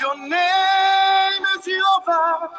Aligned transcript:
Your 0.00 0.16
name 0.18 1.44
is 1.56 1.64
Jehovah. 1.64 2.50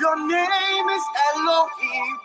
Your 0.00 0.16
name 0.28 0.88
is 0.88 1.04
Elohim. 1.34 2.18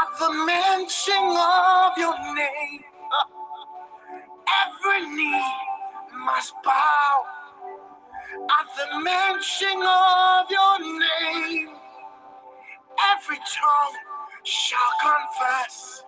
At 0.00 0.18
the 0.18 0.32
mention 0.46 1.36
of 1.36 1.98
your 1.98 2.16
name, 2.34 2.82
every 4.64 5.16
knee 5.16 5.52
must 6.26 6.54
bow. 6.64 7.24
At 8.34 8.68
the 8.76 9.00
mention 9.00 9.82
of 9.82 10.46
your 10.50 10.78
name, 10.80 11.70
every 13.12 13.38
tongue 13.38 13.96
shall 14.44 14.92
confess 15.02 16.04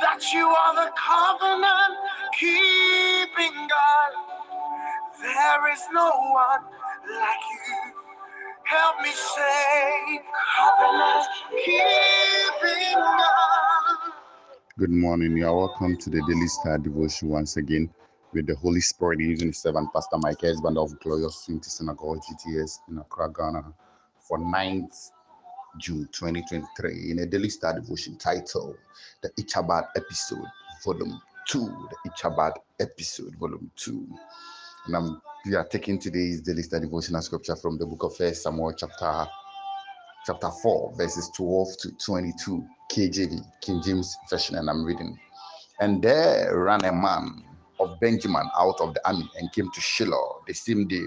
that 0.00 0.32
you 0.34 0.46
are 0.48 0.74
the 0.74 0.90
covenant 0.96 1.94
keeping 2.38 3.68
God. 3.68 4.12
There 5.22 5.72
is 5.72 5.82
no 5.92 6.10
one 6.10 6.62
like 7.10 7.44
you. 7.52 7.92
Help 8.64 9.02
me 9.02 9.10
say, 9.10 10.20
covenant 10.56 11.28
keeping 11.64 12.94
God. 12.94 14.12
Good 14.78 14.90
morning. 14.90 15.36
You 15.36 15.46
are 15.46 15.56
welcome 15.56 15.96
to 15.98 16.10
the 16.10 16.20
Daily 16.28 16.48
Star 16.48 16.78
Devotion 16.78 17.28
once 17.28 17.56
again 17.58 17.90
with 18.32 18.46
the 18.48 18.56
Holy 18.56 18.80
Spirit 18.80 19.20
using 19.20 19.48
the 19.48 19.54
servant 19.54 19.92
Pastor 19.92 20.18
Mike 20.18 20.42
S. 20.44 20.60
Banda 20.60 20.80
of 20.80 20.98
Glorious 21.00 21.44
Trinity 21.44 21.70
Synagogue 21.70 22.20
GTS 22.22 22.80
in 22.90 22.98
Accra, 22.98 23.32
Ghana 23.32 23.72
for 24.28 24.38
9th 24.38 25.12
June 25.78 26.08
2023 26.12 27.10
in 27.10 27.20
a 27.20 27.26
Daily 27.26 27.48
Star 27.48 27.74
Devotion 27.74 28.16
titled 28.16 28.76
The 29.22 29.30
Ichabod 29.38 29.84
Episode 29.96 30.46
Volume 30.84 31.20
2. 31.48 31.60
The 31.60 32.10
Ichabod 32.10 32.52
Episode 32.80 33.34
Volume 33.36 33.70
2. 33.76 34.08
And 34.86 34.96
I'm, 34.96 35.22
we 35.46 35.54
are 35.54 35.64
taking 35.64 35.98
today's 35.98 36.40
Daily 36.40 36.62
Star 36.62 36.80
Devotional 36.80 37.22
scripture 37.22 37.56
from 37.56 37.78
the 37.78 37.86
book 37.86 38.02
of 38.02 38.16
First 38.16 38.42
Samuel 38.42 38.72
chapter 38.72 39.26
chapter 40.26 40.50
4 40.50 40.94
verses 40.96 41.30
12 41.34 41.68
to 41.78 41.90
22 41.92 42.66
KJV, 42.92 43.40
King 43.62 43.82
James 43.82 44.16
Version, 44.28 44.56
and 44.56 44.68
I'm 44.68 44.84
reading. 44.84 45.18
And 45.80 46.02
there 46.02 46.58
ran 46.58 46.84
a 46.84 46.92
man 46.92 47.44
of 47.78 47.98
Benjamin 48.00 48.48
out 48.58 48.80
of 48.80 48.94
the 48.94 49.06
army 49.06 49.30
and 49.38 49.50
came 49.52 49.70
to 49.70 49.80
Shiloh 49.80 50.42
the 50.46 50.52
same 50.52 50.86
day 50.86 51.06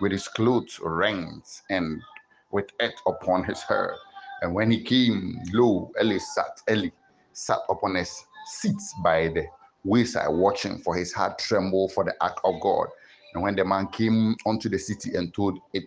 with 0.00 0.12
his 0.12 0.26
clothes 0.26 0.80
rent 0.82 1.62
and 1.68 2.02
with 2.50 2.66
earth 2.80 3.00
upon 3.06 3.44
his 3.44 3.62
hair. 3.62 3.96
And 4.42 4.54
when 4.54 4.70
he 4.70 4.82
came, 4.82 5.40
lo, 5.52 5.90
Eli 6.00 6.18
sat, 6.18 6.62
Eli 6.70 6.90
sat 7.32 7.58
upon 7.68 7.94
his 7.94 8.12
seat 8.46 8.80
by 9.02 9.28
the 9.28 9.46
wayside 9.84 10.28
watching, 10.30 10.78
for 10.78 10.96
his 10.96 11.12
heart 11.12 11.38
trembled 11.38 11.92
for 11.92 12.04
the 12.04 12.14
ark 12.20 12.38
of 12.44 12.60
God. 12.60 12.88
And 13.34 13.42
when 13.42 13.56
the 13.56 13.64
man 13.64 13.88
came 13.88 14.36
unto 14.46 14.68
the 14.68 14.78
city 14.78 15.14
and 15.14 15.32
told 15.34 15.58
it, 15.72 15.84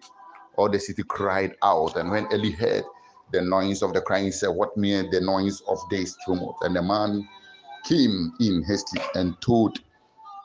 all 0.56 0.70
the 0.70 0.80
city 0.80 1.04
cried 1.04 1.56
out. 1.64 1.96
And 1.98 2.12
when 2.12 2.32
Eli 2.32 2.52
heard 2.52 2.84
the 3.32 3.42
noise 3.42 3.82
of 3.82 3.94
the 3.94 4.02
crying, 4.02 4.26
he 4.26 4.32
said, 4.32 4.50
What 4.50 4.78
mean 4.78 5.10
the 5.12 5.22
noise 5.22 5.62
of 5.68 5.80
this 5.90 6.16
tumult? 6.26 6.58
And 6.62 6.76
the 6.76 6.82
man 6.82 7.28
came 7.84 8.32
in 8.40 8.64
hastily 8.64 9.04
and 9.16 9.40
told 9.42 9.80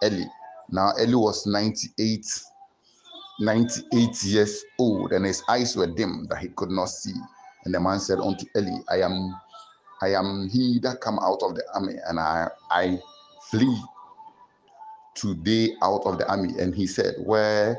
Eli. 0.02 0.27
Now 0.70 0.92
Eli 1.00 1.14
was 1.14 1.46
98, 1.46 2.27
98 3.41 4.25
years 4.25 4.64
old, 4.78 5.12
and 5.12 5.25
his 5.27 5.42
eyes 5.48 5.77
were 5.77 5.86
dim 5.86 6.27
that 6.31 6.39
he 6.39 6.48
could 6.48 6.70
not 6.70 6.86
see. 6.89 7.14
And 7.64 7.75
the 7.75 7.80
man 7.80 8.00
said 8.00 8.19
unto 8.20 8.47
Eli, 8.56 8.78
I 8.91 9.03
am 9.03 9.36
I 10.03 10.14
am 10.14 10.48
he 10.48 10.78
that 10.83 11.00
come 11.00 11.19
out 11.20 11.42
of 11.42 11.55
the 11.55 11.64
army, 11.75 11.95
and 12.08 12.20
I 12.20 12.48
I 12.70 12.98
flee 13.50 13.83
today 15.14 15.70
out 15.83 16.03
of 16.06 16.19
the 16.19 16.28
army. 16.28 16.55
And 16.58 16.75
he 16.75 16.86
said, 16.86 17.14
Where 17.25 17.78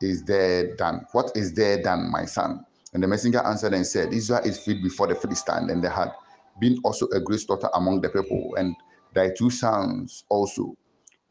is 0.00 0.24
there 0.24 0.74
done? 0.76 1.06
What 1.12 1.32
is 1.36 1.54
there 1.54 1.82
done, 1.82 2.10
my 2.10 2.24
son? 2.24 2.64
And 2.94 3.02
the 3.02 3.08
messenger 3.08 3.40
answered 3.40 3.74
and 3.74 3.86
said, 3.86 4.12
Israel 4.12 4.42
is 4.44 4.62
freed 4.62 4.82
before 4.82 5.06
the 5.08 5.14
Philistine, 5.14 5.70
and 5.70 5.82
there 5.84 5.90
had 5.90 6.12
been 6.60 6.78
also 6.84 7.06
a 7.08 7.20
great 7.20 7.40
slaughter 7.40 7.68
among 7.74 8.00
the 8.00 8.08
people, 8.08 8.54
and 8.56 8.74
thy 9.14 9.30
two 9.30 9.50
sons 9.50 10.24
also, 10.30 10.76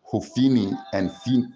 Hophni 0.03 0.71
and 0.94 1.11
Phin- 1.11 1.53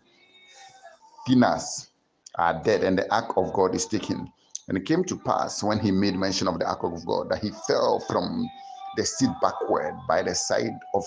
Phinehas, 1.25 1.89
are 2.35 2.61
dead, 2.63 2.83
and 2.83 2.97
the 2.99 3.13
ark 3.13 3.37
of 3.37 3.53
God 3.53 3.75
is 3.75 3.87
taken. 3.87 4.31
And 4.67 4.77
it 4.77 4.85
came 4.85 5.03
to 5.05 5.17
pass 5.17 5.63
when 5.63 5.79
he 5.79 5.91
made 5.91 6.15
mention 6.15 6.47
of 6.47 6.59
the 6.59 6.67
ark 6.67 6.83
of 6.83 7.05
God 7.05 7.29
that 7.29 7.41
he 7.41 7.51
fell 7.51 7.99
from 7.99 8.51
the 8.95 9.05
seat 9.05 9.39
backward 9.41 10.05
by 10.07 10.23
the 10.23 10.35
side 10.35 10.79
of 10.93 11.05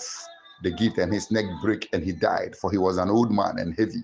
the 0.61 0.71
gate, 0.71 0.97
and 0.99 1.13
his 1.13 1.31
neck 1.31 1.45
brake, 1.61 1.89
and 1.93 2.03
he 2.03 2.13
died, 2.13 2.55
for 2.55 2.71
he 2.71 2.77
was 2.77 2.97
an 2.97 3.09
old 3.09 3.31
man 3.31 3.59
and 3.59 3.75
heavy 3.77 4.03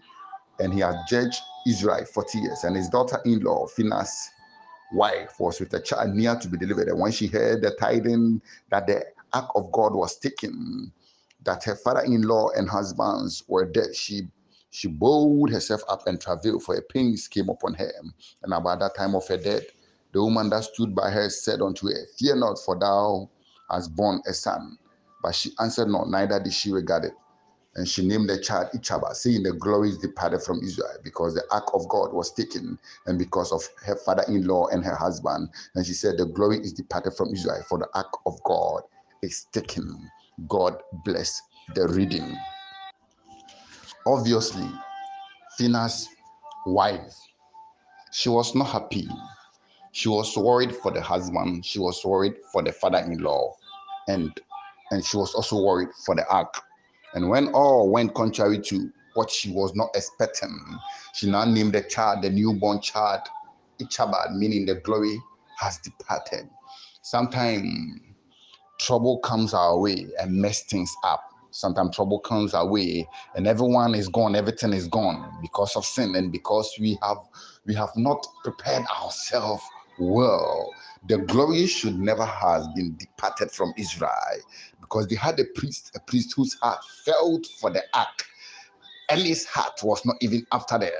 and 0.59 0.73
he 0.73 0.79
had 0.79 1.05
judged 1.05 1.47
Israel 1.65 2.05
40 2.05 2.39
years. 2.39 2.63
And 2.63 2.75
his 2.75 2.89
daughter 2.89 3.19
in 3.25 3.41
law, 3.41 3.67
Phinehas' 3.67 4.33
wife, 4.91 5.35
was 5.39 5.59
with 5.59 5.73
a 5.73 5.81
child 5.81 6.15
near 6.15 6.35
to 6.37 6.47
be 6.49 6.57
delivered. 6.57 6.89
And 6.89 6.99
when 6.99 7.11
she 7.11 7.27
heard 7.27 7.61
the 7.61 7.71
tidings 7.71 8.41
that 8.69 8.87
the 8.87 9.03
ark 9.33 9.49
of 9.55 9.71
God 9.71 9.95
was 9.95 10.17
taken, 10.17 10.91
that 11.43 11.63
her 11.65 11.75
father 11.75 12.01
in 12.01 12.23
law 12.23 12.49
and 12.57 12.69
husbands 12.69 13.43
were 13.47 13.65
dead, 13.65 13.95
she 13.95 14.29
she 14.71 14.87
bowed 14.87 15.49
herself 15.51 15.81
up 15.89 16.07
and 16.07 16.19
travailed, 16.21 16.63
for 16.63 16.75
a 16.75 16.81
pains 16.81 17.27
came 17.27 17.49
upon 17.49 17.73
her. 17.75 17.91
And 18.43 18.53
about 18.53 18.79
that 18.79 18.95
time 18.95 19.15
of 19.15 19.27
her 19.27 19.37
death, 19.37 19.63
the 20.13 20.23
woman 20.23 20.49
that 20.49 20.63
stood 20.63 20.95
by 20.95 21.09
her 21.11 21.29
said 21.29 21.61
unto 21.61 21.87
her, 21.87 22.05
Fear 22.17 22.37
not, 22.37 22.59
for 22.59 22.77
thou 22.77 23.29
hast 23.69 23.95
born 23.95 24.21
a 24.27 24.33
son. 24.33 24.77
But 25.21 25.35
she 25.35 25.51
answered 25.59 25.89
not, 25.89 26.09
neither 26.09 26.39
did 26.39 26.53
she 26.53 26.71
regard 26.71 27.05
it. 27.05 27.13
And 27.75 27.87
she 27.87 28.05
named 28.05 28.29
the 28.29 28.39
child 28.39 28.69
Ichabod, 28.73 29.15
saying 29.15 29.43
the 29.43 29.53
glory 29.53 29.89
is 29.89 29.97
departed 29.99 30.41
from 30.41 30.59
Israel 30.63 30.97
because 31.03 31.35
the 31.35 31.43
ark 31.51 31.69
of 31.73 31.87
God 31.87 32.13
was 32.13 32.33
taken 32.33 32.77
and 33.05 33.17
because 33.19 33.51
of 33.51 33.61
her 33.85 33.95
father 33.95 34.23
in 34.27 34.45
law 34.47 34.67
and 34.67 34.83
her 34.83 34.95
husband. 34.95 35.49
And 35.75 35.85
she 35.85 35.93
said, 35.93 36.17
The 36.17 36.25
glory 36.25 36.59
is 36.59 36.73
departed 36.73 37.13
from 37.13 37.29
Israel 37.29 37.63
for 37.69 37.77
the 37.77 37.87
ark 37.93 38.11
of 38.25 38.41
God 38.43 38.81
is 39.21 39.45
taken. 39.53 40.09
God 40.47 40.81
bless 41.05 41.41
the 41.75 41.87
reading. 41.89 42.35
Obviously, 44.09 44.67
Phinehas' 45.55 46.09
wife, 46.65 47.13
she 48.11 48.27
was 48.27 48.55
not 48.55 48.65
happy. 48.65 49.07
She 49.91 50.09
was 50.09 50.35
worried 50.35 50.75
for 50.75 50.91
the 50.91 50.99
husband, 50.99 51.63
she 51.63 51.77
was 51.77 52.03
worried 52.03 52.33
for 52.51 52.63
the 52.63 52.71
father 52.71 52.97
in 52.97 53.19
law, 53.19 53.53
and, 54.07 54.31
and 54.89 55.05
she 55.05 55.15
was 55.15 55.35
also 55.35 55.61
worried 55.63 55.89
for 56.07 56.15
the 56.15 56.27
ark. 56.27 56.59
And 57.13 57.29
when 57.29 57.49
all 57.49 57.91
went 57.91 58.15
contrary 58.15 58.59
to 58.61 58.91
what 59.13 59.29
she 59.29 59.51
was 59.51 59.75
not 59.75 59.89
expecting, 59.93 60.57
she 61.13 61.29
now 61.29 61.45
named 61.45 61.73
the 61.73 61.81
child, 61.81 62.23
the 62.23 62.31
newborn 62.31 62.81
child, 62.81 63.21
Ichabod, 63.79 64.31
meaning 64.33 64.65
the 64.65 64.75
glory 64.75 65.21
has 65.59 65.77
departed. 65.77 66.49
Sometimes 67.03 67.99
trouble 68.79 69.19
comes 69.19 69.53
our 69.53 69.77
way 69.77 70.07
and 70.19 70.33
mess 70.33 70.63
things 70.63 70.91
up. 71.03 71.28
Sometimes 71.51 71.95
trouble 71.95 72.19
comes 72.19 72.53
our 72.53 72.67
way 72.67 73.07
and 73.35 73.47
everyone 73.47 73.95
is 73.95 74.09
gone, 74.09 74.35
everything 74.35 74.73
is 74.73 74.87
gone 74.87 75.37
because 75.41 75.75
of 75.75 75.85
sin 75.85 76.15
and 76.15 76.31
because 76.31 76.73
we 76.79 76.97
have 77.03 77.17
we 77.65 77.75
have 77.75 77.91
not 77.95 78.25
prepared 78.43 78.85
ourselves 79.01 79.63
well. 79.99 80.73
The 81.07 81.19
glory 81.19 81.67
should 81.67 81.99
never 81.99 82.25
have 82.25 82.63
been 82.75 82.95
departed 82.97 83.51
from 83.51 83.73
Israel 83.77 84.11
because 84.81 85.07
they 85.07 85.15
had 85.15 85.39
a 85.39 85.45
priest, 85.55 85.91
a 85.95 85.99
priest 86.01 86.33
whose 86.35 86.55
heart 86.55 86.83
felt 87.05 87.45
for 87.59 87.71
the 87.71 87.83
ark. 87.93 88.25
Eli's 89.09 89.45
heart 89.45 89.81
was 89.83 90.05
not 90.05 90.17
even 90.21 90.45
after 90.51 90.77
the 90.79 90.91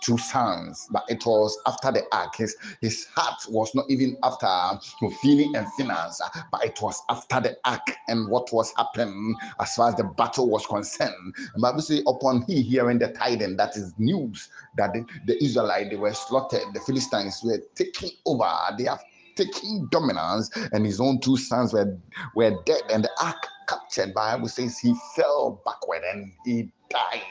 two 0.00 0.18
sons, 0.18 0.88
but 0.90 1.04
it 1.08 1.24
was 1.26 1.56
after 1.66 1.92
the 1.92 2.04
ark. 2.12 2.36
His, 2.36 2.56
his 2.80 3.06
heart 3.14 3.40
was 3.48 3.74
not 3.74 3.86
even 3.88 4.16
after 4.22 4.46
Hophni 4.46 5.52
and 5.54 5.66
Phinehas, 5.74 6.20
but 6.50 6.64
it 6.64 6.80
was 6.80 7.02
after 7.08 7.40
the 7.40 7.56
ark 7.64 7.86
and 8.08 8.28
what 8.28 8.52
was 8.52 8.72
happening 8.76 9.36
as 9.60 9.74
far 9.74 9.88
as 9.90 9.96
the 9.96 10.04
battle 10.04 10.48
was 10.48 10.66
concerned. 10.66 11.34
And 11.54 11.82
says, 11.82 12.02
upon 12.06 12.42
he 12.42 12.62
hearing 12.62 12.98
the 12.98 13.08
tidings, 13.12 13.56
that 13.56 13.76
is 13.76 13.94
news 13.98 14.48
that 14.76 14.92
the, 14.92 15.04
the 15.26 15.42
Israelites 15.42 15.90
they 15.90 15.96
were 15.96 16.14
slaughtered, 16.14 16.74
the 16.74 16.80
Philistines 16.80 17.40
were 17.44 17.60
taking 17.74 18.10
over. 18.26 18.50
They 18.76 18.84
have 18.84 19.02
taking 19.36 19.86
dominance, 19.86 20.50
and 20.72 20.84
his 20.84 21.00
own 21.00 21.20
two 21.20 21.36
sons 21.36 21.72
were 21.72 21.96
were 22.34 22.60
dead, 22.66 22.82
and 22.90 23.04
the 23.04 23.10
ark 23.22 23.46
captured. 23.68 24.14
Bible 24.14 24.48
says 24.48 24.78
he 24.78 24.94
fell 25.14 25.62
backward 25.64 26.02
and 26.12 26.32
he 26.44 26.70
died. 26.90 27.22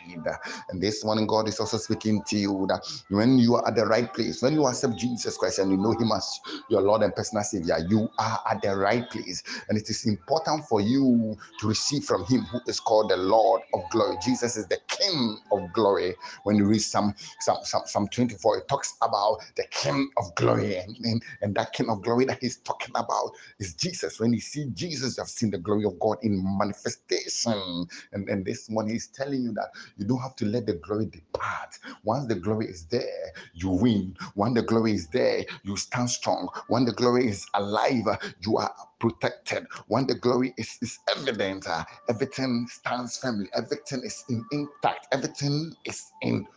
And 0.70 0.82
this 0.82 1.04
morning, 1.04 1.28
God 1.28 1.48
is 1.48 1.60
also 1.60 1.78
speaking 1.78 2.22
to 2.28 2.38
you 2.38 2.66
that 2.70 2.82
when 3.10 3.38
you 3.38 3.56
are 3.56 3.68
at 3.68 3.76
the 3.76 3.86
right 3.86 4.12
place, 4.14 4.42
when 4.42 4.54
you 4.54 4.66
accept 4.68 4.98
Jesus 4.98 5.38
Christ 5.38 5.60
and 5.60 5.72
you 5.72 5.78
know 5.78 5.92
Him 5.92 6.12
as 6.16 6.40
your 6.70 6.82
Lord 6.82 7.02
and 7.02 7.16
personal 7.16 7.44
Savior, 7.44 7.78
you 7.90 8.10
are 8.20 8.40
at 8.50 8.62
the 8.62 8.76
right 8.76 9.10
place. 9.10 9.44
And 9.70 9.78
it 9.78 9.90
is 9.90 10.06
important 10.06 10.66
for 10.66 10.82
you 10.82 11.38
to 11.60 11.68
receive 11.68 12.04
from 12.04 12.26
Him 12.26 12.42
who 12.42 12.60
is 12.68 12.80
called 12.80 13.10
the 13.10 13.18
Lord 13.18 13.62
of 13.74 13.82
glory. 13.92 14.18
Jesus 14.24 14.58
is 14.58 14.68
the 14.68 14.80
King 14.88 15.40
of 15.52 15.72
glory. 15.74 16.16
When 16.44 16.56
you 16.56 16.66
read 16.66 16.82
Psalm, 16.82 17.14
Psalm, 17.40 17.60
Psalm, 17.64 17.84
Psalm 17.86 18.08
24, 18.10 18.60
it 18.60 18.68
talks 18.68 18.96
about 19.02 19.40
the 19.56 19.64
King 19.72 20.10
of 20.18 20.34
glory. 20.36 20.78
And, 20.78 20.96
and, 21.04 21.24
and 21.42 21.56
that 21.56 21.74
King 21.74 21.90
of 21.90 22.02
glory 22.02 22.26
that 22.26 22.40
He's 22.42 22.58
talking 22.58 22.94
about 22.96 23.32
is 23.60 23.74
Jesus. 23.74 24.20
When 24.20 24.34
you 24.34 24.40
see 24.40 24.68
Jesus, 24.74 25.18
you 25.18 25.22
have 25.22 25.30
seen 25.30 25.52
the 25.52 25.58
glory 25.58 25.86
of 25.86 26.00
God 26.00 26.18
in 26.28 26.58
manifestation. 26.58 27.88
And, 28.14 28.30
and 28.30 28.46
this 28.46 28.70
morning 28.70 28.94
he's 28.94 29.08
telling 29.08 29.44
you 29.44 29.54
that 29.54 29.70
you 29.98 30.06
don't 30.06 30.20
have 30.22 30.36
to 30.38 30.46
let 30.46 30.68
the 30.68 30.76
glory 30.76 31.08
depart. 31.08 31.78
Once 32.04 32.28
the 32.28 32.36
glory 32.36 32.68
is 32.68 32.86
there, 32.88 33.34
you 33.54 33.70
win. 33.70 34.16
When 34.36 34.54
the 34.54 34.64
glory 34.64 34.94
is 34.94 35.08
there, 35.10 35.46
you 35.64 35.78
stand 35.78 36.10
strong. 36.10 36.50
When 36.70 36.86
the 36.86 36.94
glory 36.94 37.28
is 37.28 37.46
alive, 37.56 38.06
you 38.42 38.58
are 38.58 38.74
protected. 39.00 39.68
When 39.88 40.08
the 40.08 40.16
glory 40.16 40.54
is, 40.58 40.78
is 40.82 41.00
evident, 41.18 41.68
uh, 41.68 41.86
everything 42.10 42.68
stands 42.70 43.18
firmly, 43.18 43.50
everything 43.56 44.02
is 44.04 44.24
in, 44.30 44.46
intact, 44.52 45.08
everything 45.14 45.74
is 45.86 46.04
in 46.22 46.48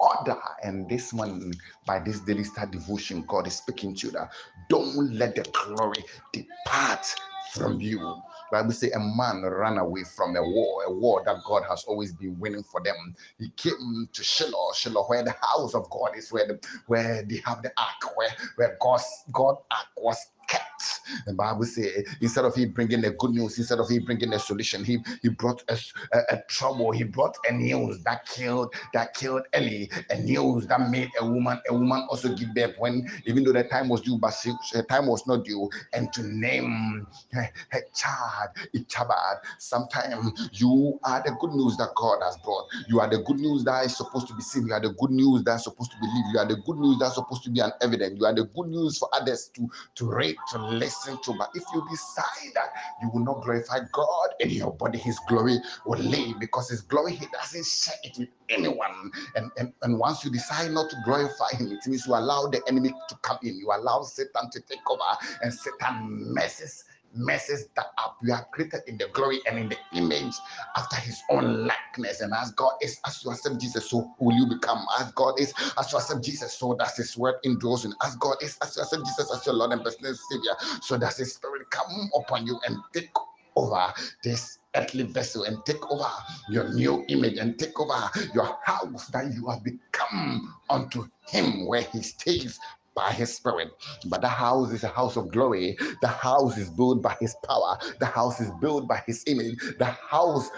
order. 0.00 0.38
And 0.62 0.88
this 0.88 1.12
one, 1.12 1.52
by 1.86 2.00
this 2.00 2.20
daily 2.20 2.44
star 2.44 2.66
devotion, 2.66 3.24
God 3.28 3.46
is 3.46 3.56
speaking 3.56 3.94
to 3.96 4.08
you 4.08 4.12
that 4.14 4.30
don't 4.68 5.12
let 5.14 5.34
the 5.36 5.44
glory 5.52 6.04
depart 6.32 7.06
from 7.52 7.80
you. 7.80 8.22
Bible 8.50 8.72
say 8.72 8.90
a 8.92 8.98
man 9.00 9.42
ran 9.44 9.78
away 9.78 10.04
from 10.04 10.36
a 10.36 10.42
war, 10.42 10.84
a 10.84 10.92
war 10.92 11.22
that 11.26 11.36
God 11.44 11.64
has 11.68 11.84
always 11.84 12.12
been 12.12 12.38
winning 12.38 12.62
for 12.62 12.80
them. 12.82 13.14
He 13.38 13.50
came 13.50 14.08
to 14.12 14.22
Shiloh, 14.22 14.72
Shiloh, 14.74 15.04
where 15.06 15.24
the 15.24 15.34
house 15.42 15.74
of 15.74 15.88
God 15.90 16.16
is, 16.16 16.32
where 16.32 16.46
the, 16.46 16.60
where 16.86 17.22
they 17.24 17.40
have 17.44 17.62
the 17.62 17.72
ark, 17.76 18.16
where 18.16 18.30
where 18.56 18.76
God's 18.80 19.04
God 19.32 19.56
ark 19.70 19.86
was 19.96 20.18
kept. 20.48 20.93
The 21.26 21.34
Bible 21.34 21.64
says 21.64 22.04
instead 22.20 22.44
of 22.44 22.54
he 22.54 22.66
bringing 22.66 23.00
the 23.02 23.10
good 23.12 23.32
news, 23.32 23.58
instead 23.58 23.78
of 23.78 23.88
he 23.88 23.98
bringing 23.98 24.32
a 24.32 24.38
solution, 24.38 24.84
he 24.84 24.98
he 25.22 25.28
brought 25.28 25.62
a, 25.68 25.78
a, 26.12 26.18
a, 26.36 26.42
trouble. 26.48 26.92
He 26.92 27.04
brought 27.04 27.36
a 27.48 27.52
news 27.52 28.02
that 28.04 28.26
killed 28.26 28.74
that 28.92 29.14
killed 29.14 29.42
Eli, 29.56 29.86
a 30.10 30.18
news 30.20 30.66
that 30.66 30.90
made 30.90 31.10
a 31.20 31.26
woman 31.26 31.60
a 31.68 31.74
woman 31.74 32.06
also 32.10 32.34
give 32.34 32.54
birth 32.54 32.74
when 32.78 33.08
even 33.26 33.44
though 33.44 33.52
the 33.52 33.64
time 33.64 33.88
was 33.88 34.00
due, 34.02 34.18
but 34.18 34.32
she, 34.32 34.52
her 34.72 34.82
time 34.82 35.06
was 35.06 35.26
not 35.26 35.44
due, 35.44 35.68
and 35.92 36.12
to 36.12 36.22
name 36.22 37.06
her, 37.32 37.48
her 37.70 37.82
child 37.94 38.50
Ichabod. 38.74 39.38
Sometimes 39.58 40.50
you 40.52 40.98
are 41.04 41.22
the 41.24 41.36
good 41.40 41.52
news 41.52 41.76
that 41.76 41.90
God 41.96 42.20
has 42.22 42.36
brought. 42.38 42.66
You 42.88 43.00
are 43.00 43.08
the 43.08 43.18
good 43.18 43.38
news 43.38 43.64
that 43.64 43.84
is 43.86 43.96
supposed 43.96 44.28
to 44.28 44.34
be 44.34 44.42
seen. 44.42 44.66
You 44.66 44.74
are 44.74 44.80
the 44.80 44.90
good 44.90 45.10
news 45.10 45.42
that's 45.44 45.64
supposed 45.64 45.92
to 45.92 45.98
be 46.00 46.06
lived. 46.06 46.28
You 46.32 46.38
are 46.38 46.46
the 46.46 46.56
good 46.56 46.78
news 46.78 46.98
that's 46.98 47.14
supposed 47.14 47.44
to 47.44 47.50
be 47.50 47.60
an 47.60 47.72
evidence. 47.80 48.18
You 48.18 48.26
are 48.26 48.34
the 48.34 48.44
good 48.44 48.68
news 48.68 48.98
for 48.98 49.08
others 49.12 49.50
to 49.54 49.68
to 49.96 50.06
read, 50.06 50.36
to 50.52 50.58
listen 50.58 50.93
to. 51.02 51.34
But 51.34 51.50
if 51.54 51.64
you 51.74 51.84
decide 51.90 52.52
that 52.54 52.70
you 53.02 53.10
will 53.10 53.20
not 53.24 53.42
glorify 53.42 53.80
God 53.92 54.30
in 54.40 54.50
your 54.50 54.72
body, 54.72 54.98
His 54.98 55.18
glory 55.20 55.58
will 55.86 55.98
leave 56.00 56.38
because 56.40 56.70
His 56.70 56.82
glory 56.82 57.14
He 57.14 57.26
doesn't 57.32 57.66
share 57.66 57.94
it 58.04 58.18
with 58.18 58.28
anyone. 58.48 59.12
And, 59.36 59.50
and 59.58 59.72
and 59.82 59.98
once 59.98 60.24
you 60.24 60.30
decide 60.30 60.72
not 60.72 60.90
to 60.90 60.96
glorify 61.04 61.50
Him, 61.54 61.72
it 61.72 61.86
means 61.86 62.06
you 62.06 62.14
allow 62.14 62.46
the 62.48 62.62
enemy 62.68 62.90
to 63.08 63.16
come 63.22 63.38
in. 63.42 63.56
You 63.58 63.72
allow 63.72 64.02
Satan 64.02 64.50
to 64.52 64.60
take 64.60 64.88
over, 64.90 65.02
and 65.42 65.52
Satan 65.52 66.34
messes 66.34 66.84
messes 67.14 67.68
that 67.76 67.86
up. 67.98 68.16
You 68.22 68.34
are 68.34 68.46
created 68.52 68.82
in 68.86 68.98
the 68.98 69.08
glory 69.12 69.40
and 69.46 69.58
in 69.58 69.68
the 69.68 69.76
image 69.94 70.34
after 70.76 70.96
his 70.96 71.22
own 71.30 71.66
likeness. 71.66 72.20
And 72.20 72.32
as 72.32 72.52
God 72.52 72.72
is, 72.82 72.98
as 73.06 73.24
you 73.24 73.30
accept 73.30 73.60
Jesus, 73.60 73.90
so 73.90 74.14
will 74.18 74.36
you 74.36 74.46
become. 74.46 74.84
As 75.00 75.12
God 75.12 75.38
is, 75.40 75.52
as 75.78 75.92
you 75.92 75.98
accept 75.98 76.24
Jesus, 76.24 76.54
so 76.54 76.74
does 76.74 76.96
his 76.96 77.16
word 77.16 77.36
indwells 77.44 77.84
you. 77.84 77.92
As 78.04 78.16
God 78.16 78.36
is, 78.42 78.58
as 78.62 78.76
you 78.76 78.82
accept 78.82 79.04
Jesus 79.06 79.32
as 79.34 79.46
your 79.46 79.54
Lord 79.54 79.72
and 79.72 79.82
personal 79.82 80.14
Savior, 80.14 80.52
so 80.82 80.98
does 80.98 81.16
his 81.16 81.34
spirit 81.34 81.70
come 81.70 82.10
upon 82.16 82.46
you 82.46 82.58
and 82.66 82.76
take 82.92 83.10
over 83.56 83.92
this 84.22 84.58
earthly 84.76 85.04
vessel 85.04 85.44
and 85.44 85.64
take 85.64 85.90
over 85.90 86.08
your 86.48 86.72
new 86.74 87.04
image 87.08 87.38
and 87.38 87.58
take 87.58 87.78
over 87.78 88.10
your 88.34 88.58
house 88.64 89.06
that 89.08 89.32
you 89.32 89.46
have 89.48 89.62
become 89.62 90.54
unto 90.70 91.06
him 91.28 91.66
where 91.66 91.82
he 91.82 92.02
stays 92.02 92.58
by 92.94 93.12
his 93.12 93.34
spirit. 93.34 93.70
But 94.08 94.22
the 94.22 94.28
house 94.28 94.72
is 94.72 94.84
a 94.84 94.88
house 94.88 95.16
of 95.16 95.30
glory. 95.32 95.76
The 96.02 96.08
house 96.08 96.58
is 96.58 96.70
built 96.70 97.02
by 97.02 97.16
his 97.20 97.36
power. 97.46 97.78
The 98.00 98.06
house 98.06 98.40
is 98.40 98.50
built 98.60 98.88
by 98.88 99.02
his 99.06 99.24
image. 99.26 99.56
The 99.78 99.86
house, 99.86 100.50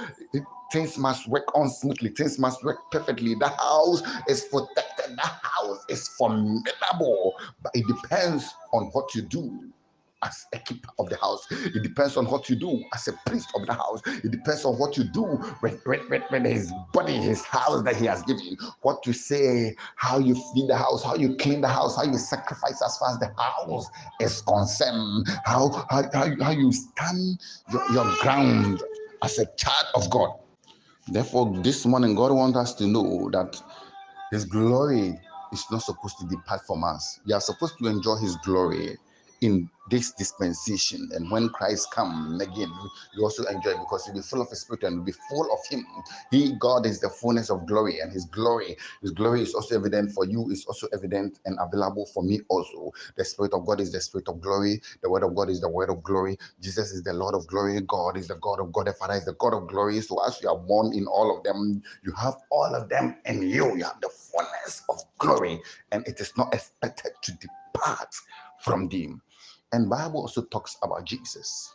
things 0.72 0.98
must 0.98 1.28
work 1.28 1.54
on 1.56 1.68
smoothly. 1.70 2.10
Things 2.10 2.38
must 2.38 2.64
work 2.64 2.78
perfectly. 2.92 3.34
The 3.34 3.48
house 3.48 4.02
is 4.28 4.44
protected. 4.52 5.16
The 5.16 5.22
house 5.42 5.84
is 5.88 6.08
formidable. 6.18 7.34
But 7.62 7.72
it 7.74 7.86
depends 7.86 8.46
on 8.72 8.86
what 8.92 9.14
you 9.14 9.22
do 9.22 9.70
as 10.22 10.46
a 10.52 10.58
keeper 10.58 10.88
of 10.98 11.08
the 11.08 11.16
house. 11.16 11.46
It 11.50 11.82
depends 11.82 12.16
on 12.16 12.26
what 12.26 12.48
you 12.48 12.56
do 12.56 12.82
as 12.94 13.08
a 13.08 13.12
priest 13.26 13.50
of 13.54 13.66
the 13.66 13.74
house. 13.74 14.00
It 14.06 14.30
depends 14.30 14.64
on 14.64 14.74
what 14.78 14.96
you 14.96 15.04
do 15.04 15.24
when, 15.60 15.74
when, 15.84 16.00
when, 16.08 16.22
when 16.28 16.44
his 16.44 16.72
body, 16.92 17.14
his 17.14 17.44
house 17.44 17.82
that 17.82 17.96
he 17.96 18.06
has 18.06 18.22
given. 18.22 18.44
you. 18.44 18.56
What 18.82 19.06
you 19.06 19.12
say, 19.12 19.76
how 19.96 20.18
you 20.18 20.34
feed 20.34 20.68
the 20.68 20.76
house, 20.76 21.04
how 21.04 21.14
you 21.16 21.36
clean 21.36 21.60
the 21.60 21.68
house, 21.68 21.96
how 21.96 22.04
you 22.04 22.18
sacrifice 22.18 22.82
as 22.82 22.96
far 22.98 23.10
as 23.10 23.18
the 23.18 23.32
house 23.40 23.86
is 24.20 24.40
concerned, 24.42 25.28
how, 25.44 25.70
how, 25.90 26.04
how, 26.12 26.30
how 26.42 26.50
you 26.50 26.72
stand 26.72 27.38
your, 27.70 27.82
your 27.92 28.16
ground 28.22 28.82
as 29.22 29.38
a 29.38 29.46
child 29.56 29.86
of 29.94 30.10
God. 30.10 30.30
Therefore, 31.08 31.54
this 31.62 31.86
morning, 31.86 32.14
God 32.14 32.32
wants 32.32 32.58
us 32.58 32.74
to 32.76 32.86
know 32.86 33.30
that 33.30 33.60
His 34.32 34.44
glory 34.44 35.19
is 35.52 35.64
not 35.70 35.82
supposed 35.82 36.19
to 36.19 36.26
depart 36.26 36.62
from 36.66 36.82
us. 36.82 37.20
We 37.26 37.32
are 37.32 37.40
supposed 37.40 37.78
to 37.78 37.86
enjoy 37.86 38.16
His 38.16 38.36
glory 38.44 38.96
in 39.40 39.70
this 39.90 40.12
dispensation. 40.12 41.08
And 41.14 41.30
when 41.30 41.48
Christ 41.50 41.90
come 41.92 42.38
again, 42.40 42.72
you 43.14 43.22
also 43.24 43.44
enjoy 43.44 43.78
because 43.78 44.06
you'll 44.06 44.16
be 44.16 44.22
full 44.22 44.40
of 44.40 44.50
the 44.50 44.56
Spirit 44.56 44.84
and 44.84 44.96
you'll 44.96 45.04
be 45.04 45.12
full 45.28 45.52
of 45.52 45.60
Him. 45.68 45.86
He, 46.30 46.54
God, 46.58 46.86
is 46.86 47.00
the 47.00 47.10
fullness 47.10 47.50
of 47.50 47.66
glory, 47.66 48.00
and 48.00 48.12
His 48.12 48.24
glory, 48.26 48.76
His 49.02 49.12
glory 49.12 49.42
is 49.42 49.54
also 49.54 49.76
evident 49.76 50.12
for 50.12 50.24
you, 50.26 50.50
is 50.50 50.66
also 50.66 50.88
evident 50.92 51.40
and 51.46 51.58
available 51.60 52.06
for 52.06 52.22
me 52.22 52.40
also. 52.48 52.92
The 53.16 53.24
Spirit 53.24 53.52
of 53.54 53.66
God 53.66 53.80
is 53.80 53.92
the 53.92 54.00
Spirit 54.00 54.28
of 54.28 54.40
glory. 54.40 54.82
The 55.02 55.10
Word 55.10 55.22
of 55.24 55.34
God 55.34 55.50
is 55.50 55.60
the 55.60 55.68
Word 55.68 55.90
of 55.90 56.02
glory. 56.02 56.38
Jesus 56.60 56.92
is 56.92 57.02
the 57.02 57.12
Lord 57.12 57.34
of 57.34 57.46
glory. 57.46 57.80
God 57.82 58.16
is 58.16 58.28
the 58.28 58.36
God 58.36 58.60
of 58.60 58.72
God. 58.72 58.86
The 58.86 58.92
Father 58.94 59.14
is 59.14 59.24
the 59.24 59.34
God 59.34 59.54
of 59.54 59.68
glory. 59.68 60.00
So 60.00 60.22
as 60.26 60.40
you 60.42 60.48
are 60.48 60.58
born 60.58 60.94
in 60.94 61.06
all 61.06 61.36
of 61.36 61.44
them, 61.44 61.82
you 62.04 62.12
have 62.12 62.36
all 62.50 62.74
of 62.74 62.88
them 62.88 63.16
in 63.26 63.42
you. 63.42 63.76
You 63.76 63.84
have 63.84 64.00
the 64.00 64.10
fullness 64.10 64.82
of 64.88 65.00
glory, 65.18 65.60
and 65.92 66.06
it 66.06 66.20
is 66.20 66.36
not 66.36 66.54
expected 66.54 67.12
to 67.22 67.32
depart 67.32 68.14
from 68.60 68.88
them. 68.88 69.22
And 69.72 69.90
Bible 69.90 70.20
also 70.20 70.42
talks 70.42 70.76
about 70.82 71.04
Jesus. 71.04 71.74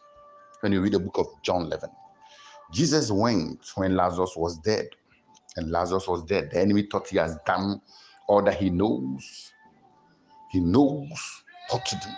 When 0.61 0.71
you 0.71 0.81
read 0.81 0.93
the 0.93 0.99
book 0.99 1.17
of 1.17 1.27
John 1.43 1.63
11, 1.63 1.89
Jesus 2.71 3.11
went 3.11 3.59
when 3.75 3.95
Lazarus 3.95 4.33
was 4.35 4.57
dead. 4.59 4.87
And 5.57 5.69
Lazarus 5.71 6.07
was 6.07 6.23
dead. 6.23 6.51
The 6.51 6.61
enemy 6.61 6.87
thought 6.89 7.07
he 7.07 7.17
has 7.17 7.37
done 7.45 7.81
all 8.27 8.41
that 8.43 8.55
he 8.55 8.69
knows. 8.69 9.53
He 10.49 10.59
knows 10.59 11.43
what 11.69 11.85
to 11.85 11.95
do. 11.95 12.09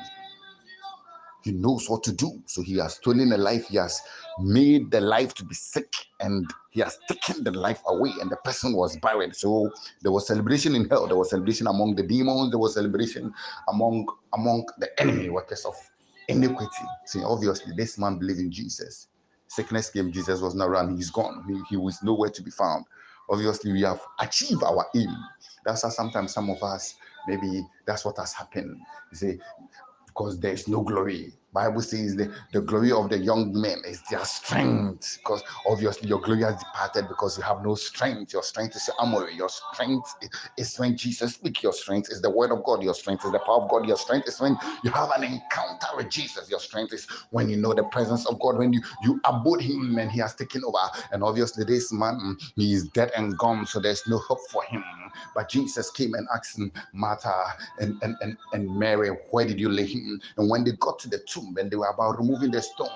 He 1.43 1.51
knows 1.51 1.89
what 1.89 2.03
to 2.03 2.13
do. 2.13 2.41
So 2.45 2.61
he 2.61 2.77
has 2.77 2.95
stolen 2.95 3.31
a 3.33 3.37
life. 3.37 3.67
He 3.67 3.77
has 3.77 4.01
made 4.39 4.91
the 4.91 5.01
life 5.01 5.33
to 5.35 5.45
be 5.45 5.53
sick 5.53 5.93
and 6.21 6.49
he 6.71 6.79
has 6.79 6.97
taken 7.09 7.43
the 7.43 7.51
life 7.51 7.81
away 7.87 8.11
and 8.21 8.31
the 8.31 8.37
person 8.37 8.73
was 8.75 8.97
buried. 8.97 9.35
So 9.35 9.69
there 10.01 10.11
was 10.11 10.27
celebration 10.27 10.75
in 10.75 10.89
hell. 10.89 11.07
There 11.07 11.17
was 11.17 11.29
celebration 11.31 11.67
among 11.67 11.95
the 11.95 12.03
demons. 12.03 12.51
There 12.51 12.59
was 12.59 12.75
celebration 12.75 13.33
among 13.67 14.07
among 14.33 14.65
the 14.79 14.89
enemy 15.01 15.29
workers 15.29 15.65
of 15.65 15.75
iniquity. 16.29 16.85
See, 17.05 17.21
obviously 17.23 17.73
this 17.75 17.97
man 17.97 18.17
believed 18.19 18.39
in 18.39 18.51
Jesus. 18.51 19.07
Sickness 19.47 19.89
came. 19.89 20.11
Jesus 20.11 20.41
was 20.41 20.55
not 20.55 20.69
around. 20.69 20.95
He's 20.95 21.11
gone. 21.11 21.43
He, 21.47 21.75
he 21.75 21.77
was 21.77 22.01
nowhere 22.01 22.29
to 22.29 22.41
be 22.41 22.51
found. 22.51 22.85
Obviously 23.29 23.71
we 23.71 23.81
have 23.81 24.01
achieved 24.19 24.63
our 24.63 24.85
aim. 24.95 25.15
That's 25.65 25.83
how 25.83 25.89
sometimes 25.89 26.33
some 26.33 26.49
of 26.49 26.63
us 26.63 26.95
maybe 27.27 27.65
that's 27.85 28.05
what 28.05 28.17
has 28.17 28.33
happened. 28.33 28.79
You 29.11 29.17
see, 29.17 29.39
because 30.13 30.39
there 30.39 30.53
is 30.53 30.67
no 30.67 30.81
glory. 30.83 31.33
Bible 31.53 31.81
says 31.81 32.15
the, 32.15 32.33
the 32.51 32.61
glory 32.61 32.91
of 32.91 33.09
the 33.09 33.17
young 33.17 33.53
men 33.53 33.81
is 33.87 34.01
their 34.03 34.25
strength. 34.25 35.19
Because 35.19 35.43
obviously 35.67 36.09
your 36.09 36.19
glory 36.21 36.43
has 36.43 36.57
departed 36.59 37.07
because 37.07 37.37
you 37.37 37.43
have 37.43 37.63
no 37.63 37.75
strength. 37.75 38.33
Your 38.33 38.43
strength 38.43 38.75
is 38.75 38.89
armor. 38.99 39.29
Your 39.29 39.49
strength 39.49 40.15
is 40.57 40.75
when 40.77 40.97
Jesus 40.97 41.35
speaks. 41.35 41.63
Your 41.63 41.73
strength 41.73 42.09
is 42.11 42.21
the 42.21 42.29
word 42.29 42.51
of 42.51 42.63
God. 42.63 42.83
Your 42.83 42.95
strength 42.95 43.25
is 43.25 43.31
the 43.31 43.39
power 43.39 43.63
of 43.63 43.69
God. 43.69 43.87
Your 43.87 43.97
strength 43.97 44.27
is 44.27 44.39
when 44.41 44.57
you 44.83 44.91
have 44.91 45.11
an 45.15 45.23
encounter 45.23 45.87
with 45.95 46.09
Jesus. 46.09 46.49
Your 46.49 46.59
strength 46.59 46.93
is 46.93 47.07
when 47.31 47.49
you 47.49 47.57
know 47.57 47.73
the 47.73 47.83
presence 47.83 48.25
of 48.27 48.39
God, 48.39 48.57
when 48.57 48.73
you, 48.73 48.81
you 49.03 49.21
abode 49.25 49.61
him 49.61 49.97
and 49.99 50.11
he 50.11 50.19
has 50.19 50.35
taken 50.35 50.63
over. 50.65 50.77
And 51.11 51.23
obviously 51.23 51.65
this 51.65 51.93
man, 51.93 52.37
he 52.55 52.73
is 52.73 52.89
dead 52.89 53.11
and 53.15 53.37
gone. 53.37 53.65
So 53.67 53.79
there's 53.79 54.07
no 54.07 54.17
hope 54.17 54.39
for 54.51 54.63
him. 54.65 54.83
But 55.35 55.49
Jesus 55.49 55.91
came 55.91 56.13
and 56.15 56.27
asked 56.35 56.59
Martha 56.93 57.33
and, 57.79 58.01
and, 58.01 58.15
and, 58.21 58.37
and 58.53 58.75
Mary, 58.77 59.09
where 59.31 59.45
did 59.45 59.59
you 59.59 59.69
lay 59.69 59.85
him? 59.85 60.21
And 60.37 60.49
when 60.49 60.63
they 60.63 60.71
got 60.73 60.99
to 60.99 61.09
the 61.09 61.19
tomb 61.19 61.42
and 61.57 61.71
they 61.71 61.75
were 61.77 61.87
about 61.89 62.19
removing 62.19 62.51
the 62.51 62.61
stone, 62.61 62.89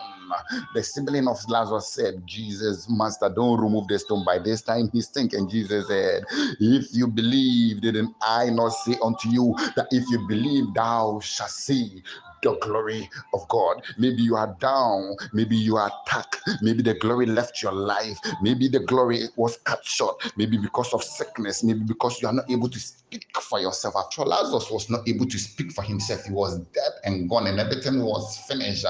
the 0.73 0.83
sibling 0.83 1.27
of 1.27 1.37
Lazarus 1.49 1.93
said, 1.93 2.25
Jesus, 2.25 2.87
Master, 2.89 3.29
don't 3.29 3.61
remove 3.61 3.87
the 3.87 3.99
stone. 3.99 4.25
By 4.25 4.39
this 4.39 4.61
time 4.61 4.89
he's 4.93 5.07
thinking, 5.09 5.49
Jesus 5.49 5.87
said, 5.87 6.23
If 6.59 6.87
you 6.93 7.07
believe, 7.07 7.81
didn't 7.81 8.15
I 8.21 8.49
not 8.51 8.69
say 8.69 8.97
unto 9.03 9.29
you 9.29 9.55
that 9.75 9.87
if 9.91 10.05
you 10.09 10.27
believe, 10.27 10.73
thou 10.73 11.19
shalt 11.21 11.51
see 11.51 12.03
the 12.41 12.55
glory 12.61 13.09
of 13.33 13.47
God. 13.49 13.83
Maybe 13.97 14.21
you 14.21 14.35
are 14.35 14.55
down, 14.59 15.15
maybe 15.33 15.55
you 15.55 15.77
are 15.77 15.91
attacked, 16.05 16.39
maybe 16.61 16.83
the 16.83 16.95
glory 16.95 17.25
left 17.25 17.61
your 17.61 17.73
life, 17.73 18.19
maybe 18.41 18.67
the 18.67 18.79
glory 18.79 19.23
was 19.35 19.57
cut 19.65 19.83
short, 19.85 20.31
maybe 20.37 20.57
because 20.57 20.93
of 20.93 21.03
sickness, 21.03 21.63
maybe 21.63 21.81
because 21.81 22.21
you 22.21 22.27
are 22.27 22.33
not 22.33 22.49
able 22.49 22.69
to 22.69 22.79
speak 22.79 23.25
for 23.41 23.59
yourself. 23.59 23.95
After 23.97 24.23
Lazarus 24.23 24.69
was 24.71 24.89
not 24.89 25.07
able 25.07 25.25
to 25.27 25.37
speak 25.39 25.71
for 25.71 25.83
himself, 25.83 26.25
he 26.25 26.33
was 26.33 26.59
dead 26.59 26.91
and 27.05 27.29
gone, 27.29 27.47
and 27.47 27.59
everything 27.59 28.03
was 28.03 28.37
finished. 28.47 28.85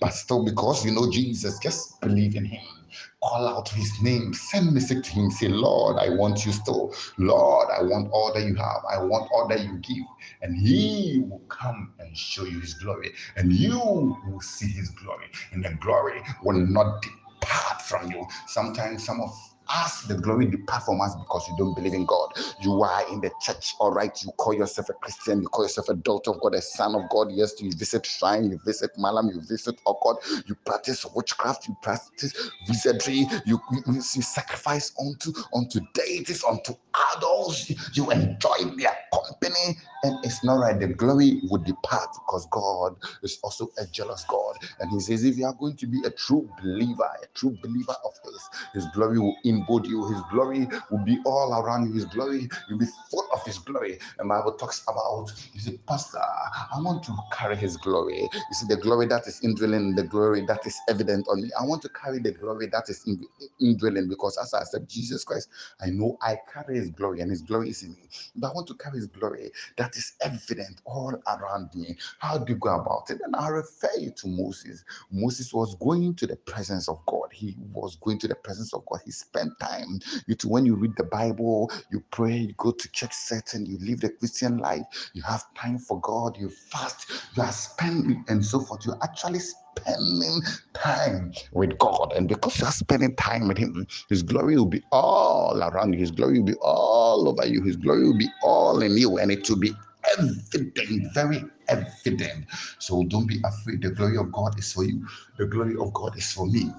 But 0.00 0.10
still, 0.10 0.44
because 0.44 0.84
you 0.84 0.92
know 0.92 1.10
Jesus, 1.10 1.58
just 1.58 2.00
believe 2.00 2.36
in 2.36 2.44
him 2.46 2.77
call 3.22 3.48
out 3.48 3.68
his 3.68 4.00
name, 4.02 4.32
send 4.32 4.72
message 4.72 5.06
to 5.06 5.12
him, 5.12 5.30
say, 5.30 5.48
Lord, 5.48 5.96
I 5.98 6.10
want 6.10 6.46
you 6.46 6.52
still. 6.52 6.94
Lord, 7.18 7.68
I 7.70 7.82
want 7.82 8.10
all 8.12 8.32
that 8.34 8.44
you 8.44 8.54
have. 8.54 8.82
I 8.90 9.02
want 9.02 9.30
all 9.32 9.48
that 9.48 9.60
you 9.60 9.78
give. 9.78 10.04
And 10.42 10.56
he 10.56 11.24
will 11.28 11.42
come 11.48 11.94
and 11.98 12.16
show 12.16 12.44
you 12.44 12.60
his 12.60 12.74
glory. 12.74 13.12
And 13.36 13.52
you 13.52 14.16
will 14.26 14.40
see 14.40 14.68
his 14.68 14.90
glory. 14.90 15.30
And 15.52 15.64
the 15.64 15.74
glory 15.80 16.22
will 16.44 16.58
not 16.66 17.02
depart 17.02 17.82
from 17.82 18.10
you. 18.12 18.26
Sometimes 18.46 19.04
some 19.04 19.20
of 19.20 19.30
Ask 19.70 20.08
the 20.08 20.16
glory 20.16 20.46
depart 20.46 20.84
from 20.84 21.00
us 21.00 21.16
because 21.16 21.48
you 21.48 21.56
don't 21.58 21.74
believe 21.74 21.94
in 21.94 22.06
God. 22.06 22.32
You 22.60 22.82
are 22.82 23.08
in 23.12 23.20
the 23.20 23.32
church, 23.40 23.76
all 23.80 23.92
right. 23.92 24.12
You 24.24 24.30
call 24.32 24.54
yourself 24.54 24.90
a 24.90 24.94
Christian, 24.94 25.42
you 25.42 25.48
call 25.48 25.64
yourself 25.64 25.88
a 25.90 25.94
daughter 25.94 26.32
of 26.32 26.40
God, 26.40 26.54
a 26.54 26.62
son 26.62 26.94
of 26.94 27.08
God. 27.10 27.28
Yes, 27.32 27.60
you 27.60 27.72
visit 27.72 28.06
shrine, 28.06 28.50
you 28.50 28.60
visit 28.64 28.90
malam, 28.98 29.28
you 29.30 29.40
visit 29.42 29.80
occult, 29.86 30.24
you 30.46 30.56
practice 30.66 31.06
witchcraft, 31.14 31.68
you 31.68 31.76
practice 31.82 32.50
wizardry, 32.68 33.26
you, 33.46 33.60
you, 33.72 33.82
you 33.88 34.02
sacrifice 34.22 34.92
unto 35.00 35.32
unto 35.54 35.80
deities, 35.94 36.44
unto 36.44 36.74
idols. 37.16 37.70
You 37.94 38.10
enjoy 38.10 38.58
their 38.78 38.96
company, 39.12 39.76
and 40.04 40.24
it's 40.24 40.44
not 40.44 40.56
right. 40.56 40.78
The 40.78 40.88
glory 40.88 41.40
would 41.50 41.64
depart 41.64 42.10
because 42.14 42.46
God 42.50 42.96
is 43.22 43.38
also 43.42 43.68
a 43.78 43.86
jealous 43.86 44.24
God, 44.28 44.56
and 44.80 44.90
He 44.90 45.00
says, 45.00 45.24
if 45.24 45.36
you 45.38 45.46
are 45.46 45.54
going 45.54 45.76
to 45.76 45.86
be 45.86 46.02
a 46.06 46.10
true 46.10 46.48
believer, 46.62 47.08
a 47.22 47.26
true 47.34 47.56
believer 47.62 47.96
of 48.04 48.12
His, 48.24 48.50
His 48.74 48.86
glory 48.94 49.18
will 49.18 49.36
embody 49.60 49.90
you. 49.90 50.06
His 50.08 50.22
glory 50.30 50.68
will 50.90 51.04
be 51.04 51.18
all 51.26 51.54
around 51.60 51.88
you. 51.88 51.92
His 51.94 52.06
glory, 52.06 52.48
you'll 52.68 52.78
be 52.78 52.86
full 53.10 53.28
of 53.32 53.44
His 53.44 53.58
glory. 53.58 53.98
And 54.18 54.28
Bible 54.28 54.52
talks 54.54 54.82
about, 54.88 55.32
you 55.54 55.60
say, 55.60 55.78
Pastor, 55.88 56.18
I 56.20 56.80
want 56.80 57.04
to 57.04 57.16
carry 57.32 57.56
His 57.56 57.76
glory. 57.76 58.30
You 58.32 58.54
see, 58.54 58.66
the 58.66 58.76
glory 58.76 59.06
that 59.08 59.26
is 59.26 59.42
indwelling, 59.44 59.94
the 59.96 60.04
glory 60.04 60.42
that 60.46 60.66
is 60.66 60.82
evident 60.88 61.28
on 61.28 61.42
me. 61.42 61.50
I 61.60 61.64
want 61.64 61.82
to 61.82 61.90
carry 61.90 62.20
the 62.20 62.32
glory 62.32 62.68
that 62.68 62.88
is 62.88 63.06
indwelling 63.60 64.08
because 64.08 64.38
as 64.38 64.54
I 64.54 64.64
said, 64.64 64.88
Jesus 64.88 65.24
Christ, 65.24 65.48
I 65.80 65.90
know 65.90 66.18
I 66.22 66.38
carry 66.52 66.76
His 66.76 66.90
glory 66.90 67.20
and 67.20 67.30
His 67.30 67.42
glory 67.42 67.70
is 67.70 67.82
in 67.82 67.90
me. 67.92 68.08
But 68.36 68.50
I 68.50 68.54
want 68.54 68.68
to 68.68 68.74
carry 68.74 68.98
His 68.98 69.08
glory 69.08 69.50
that 69.78 69.96
is 69.96 70.14
evident 70.22 70.80
all 70.86 71.14
around 71.28 71.70
me. 71.74 71.96
How 72.18 72.38
do 72.38 72.52
you 72.52 72.58
go 72.58 72.74
about 72.80 73.10
it? 73.10 73.20
And 73.24 73.36
I 73.36 73.48
refer 73.48 73.90
you 73.98 74.10
to 74.12 74.28
Moses. 74.28 74.84
Moses 75.10 75.54
was 75.54 75.74
going 75.76 76.14
to 76.16 76.26
the 76.26 76.36
presence 76.36 76.88
of 76.88 77.04
God. 77.06 77.30
He 77.32 77.56
was 77.72 77.96
going 77.96 78.18
to 78.20 78.28
the 78.28 78.34
presence 78.36 78.74
of 78.74 78.84
God. 78.86 79.00
He 79.04 79.12
spend 79.48 79.70
time. 79.70 80.00
You 80.26 80.34
too, 80.34 80.48
when 80.48 80.66
you 80.66 80.74
read 80.74 80.96
the 80.96 81.04
Bible, 81.04 81.70
you 81.90 82.02
pray, 82.10 82.36
you 82.36 82.54
go 82.56 82.70
to 82.72 82.92
church 82.92 83.12
setting, 83.12 83.66
you 83.66 83.78
live 83.80 84.00
the 84.00 84.10
Christian 84.10 84.58
life, 84.58 84.84
you 85.14 85.22
have 85.22 85.42
time 85.54 85.78
for 85.78 86.00
God, 86.00 86.36
you 86.38 86.48
fast, 86.48 87.10
you 87.36 87.42
are 87.42 87.52
spending 87.52 88.24
and 88.28 88.44
so 88.44 88.60
forth. 88.60 88.84
You're 88.86 88.98
actually 89.02 89.40
spending 89.40 90.40
time 90.74 91.32
with 91.52 91.78
God. 91.78 92.12
And 92.16 92.28
because 92.28 92.60
you're 92.60 92.70
spending 92.70 93.14
time 93.16 93.48
with 93.48 93.58
Him, 93.58 93.86
His 94.08 94.22
glory 94.22 94.56
will 94.56 94.66
be 94.66 94.82
all 94.92 95.62
around 95.62 95.94
you, 95.94 96.00
His 96.00 96.10
glory 96.10 96.38
will 96.38 96.46
be 96.46 96.58
all 96.62 97.28
over 97.28 97.46
you, 97.46 97.62
His 97.62 97.76
glory 97.76 98.04
will 98.04 98.18
be 98.18 98.28
all 98.42 98.82
in 98.82 98.96
you, 98.96 99.18
and 99.18 99.30
it 99.30 99.48
will 99.48 99.58
be 99.58 99.72
evident, 100.16 101.14
very 101.14 101.44
evident. 101.68 102.46
So 102.78 103.04
don't 103.04 103.26
be 103.26 103.40
afraid. 103.44 103.82
The 103.82 103.90
glory 103.90 104.18
of 104.18 104.32
God 104.32 104.58
is 104.58 104.72
for 104.72 104.84
you. 104.84 105.06
The 105.38 105.46
glory 105.46 105.76
of 105.78 105.92
God 105.94 106.16
is 106.16 106.32
for 106.32 106.46
me. 106.46 106.70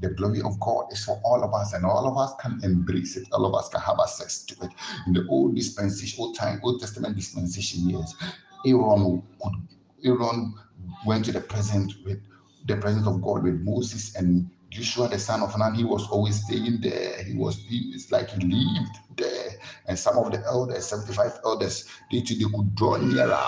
The 0.00 0.10
glory 0.10 0.40
of 0.42 0.58
God 0.60 0.86
is 0.92 1.04
for 1.04 1.20
all 1.24 1.44
of 1.44 1.54
us, 1.54 1.74
and 1.74 1.84
all 1.84 2.06
of 2.08 2.18
us 2.18 2.34
can 2.40 2.60
embrace 2.64 3.16
it. 3.16 3.28
All 3.32 3.46
of 3.46 3.54
us 3.54 3.68
can 3.70 3.80
have 3.82 3.98
access 4.00 4.44
to 4.44 4.64
it. 4.64 4.72
In 5.06 5.14
the 5.14 5.26
old 5.28 5.56
dispensation, 5.56 6.22
old 6.22 6.36
time, 6.36 6.60
Old 6.64 6.80
Testament 6.80 7.16
dispensation 7.16 7.88
years, 7.90 8.14
Aaron 8.66 9.22
could 9.42 9.54
Aaron 10.04 10.54
went 11.06 11.24
to 11.26 11.32
the 11.32 11.40
present 11.40 11.94
with 12.04 12.20
the 12.66 12.76
presence 12.76 13.06
of 13.06 13.22
God 13.22 13.44
with 13.44 13.60
Moses 13.62 14.14
and 14.16 14.50
Joshua, 14.70 15.08
the 15.08 15.18
son 15.18 15.42
of 15.42 15.56
Nun, 15.58 15.74
he 15.74 15.84
was 15.84 16.08
always 16.08 16.44
staying 16.44 16.80
there. 16.80 17.22
He 17.24 17.34
was, 17.34 17.56
he, 17.68 17.92
it's 17.94 18.12
like 18.12 18.30
he 18.30 18.40
lived 18.40 18.98
there. 19.16 19.50
And 19.86 19.98
some 19.98 20.18
of 20.18 20.30
the 20.32 20.44
elders, 20.44 20.86
75 20.86 21.40
elders, 21.44 21.88
they, 22.12 22.20
they 22.20 22.44
could 22.44 22.74
draw 22.74 22.96
nearer. 22.96 23.40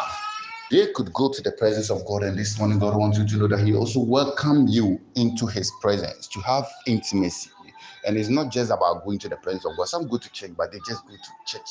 They 0.71 0.87
could 0.95 1.12
go 1.12 1.31
to 1.31 1.43
the 1.43 1.53
presence 1.53 1.91
of 1.91 2.07
God. 2.07 2.23
And 2.23 2.39
this 2.39 2.59
morning, 2.59 2.79
God 2.79 2.97
wants 2.97 3.19
you 3.19 3.27
to 3.27 3.37
know 3.37 3.49
that 3.49 3.67
He 3.67 3.75
also 3.75 4.00
welcomed 4.00 4.71
you 4.71 5.00
into 5.17 5.47
His 5.47 5.71
presence 5.81 6.29
to 6.29 6.41
have 6.41 6.67
intimacy. 6.87 7.50
And 8.07 8.17
it's 8.17 8.29
not 8.29 8.50
just 8.50 8.71
about 8.71 9.05
going 9.05 9.19
to 9.21 9.29
the 9.29 9.37
presence 9.37 9.67
of 9.67 9.77
God. 9.77 9.89
Some 9.89 10.09
go 10.09 10.17
to 10.17 10.33
church, 10.33 10.53
but 10.57 10.73
they 10.73 10.79
just 10.87 11.05
go 11.07 11.12
to 11.15 11.31
church 11.45 11.69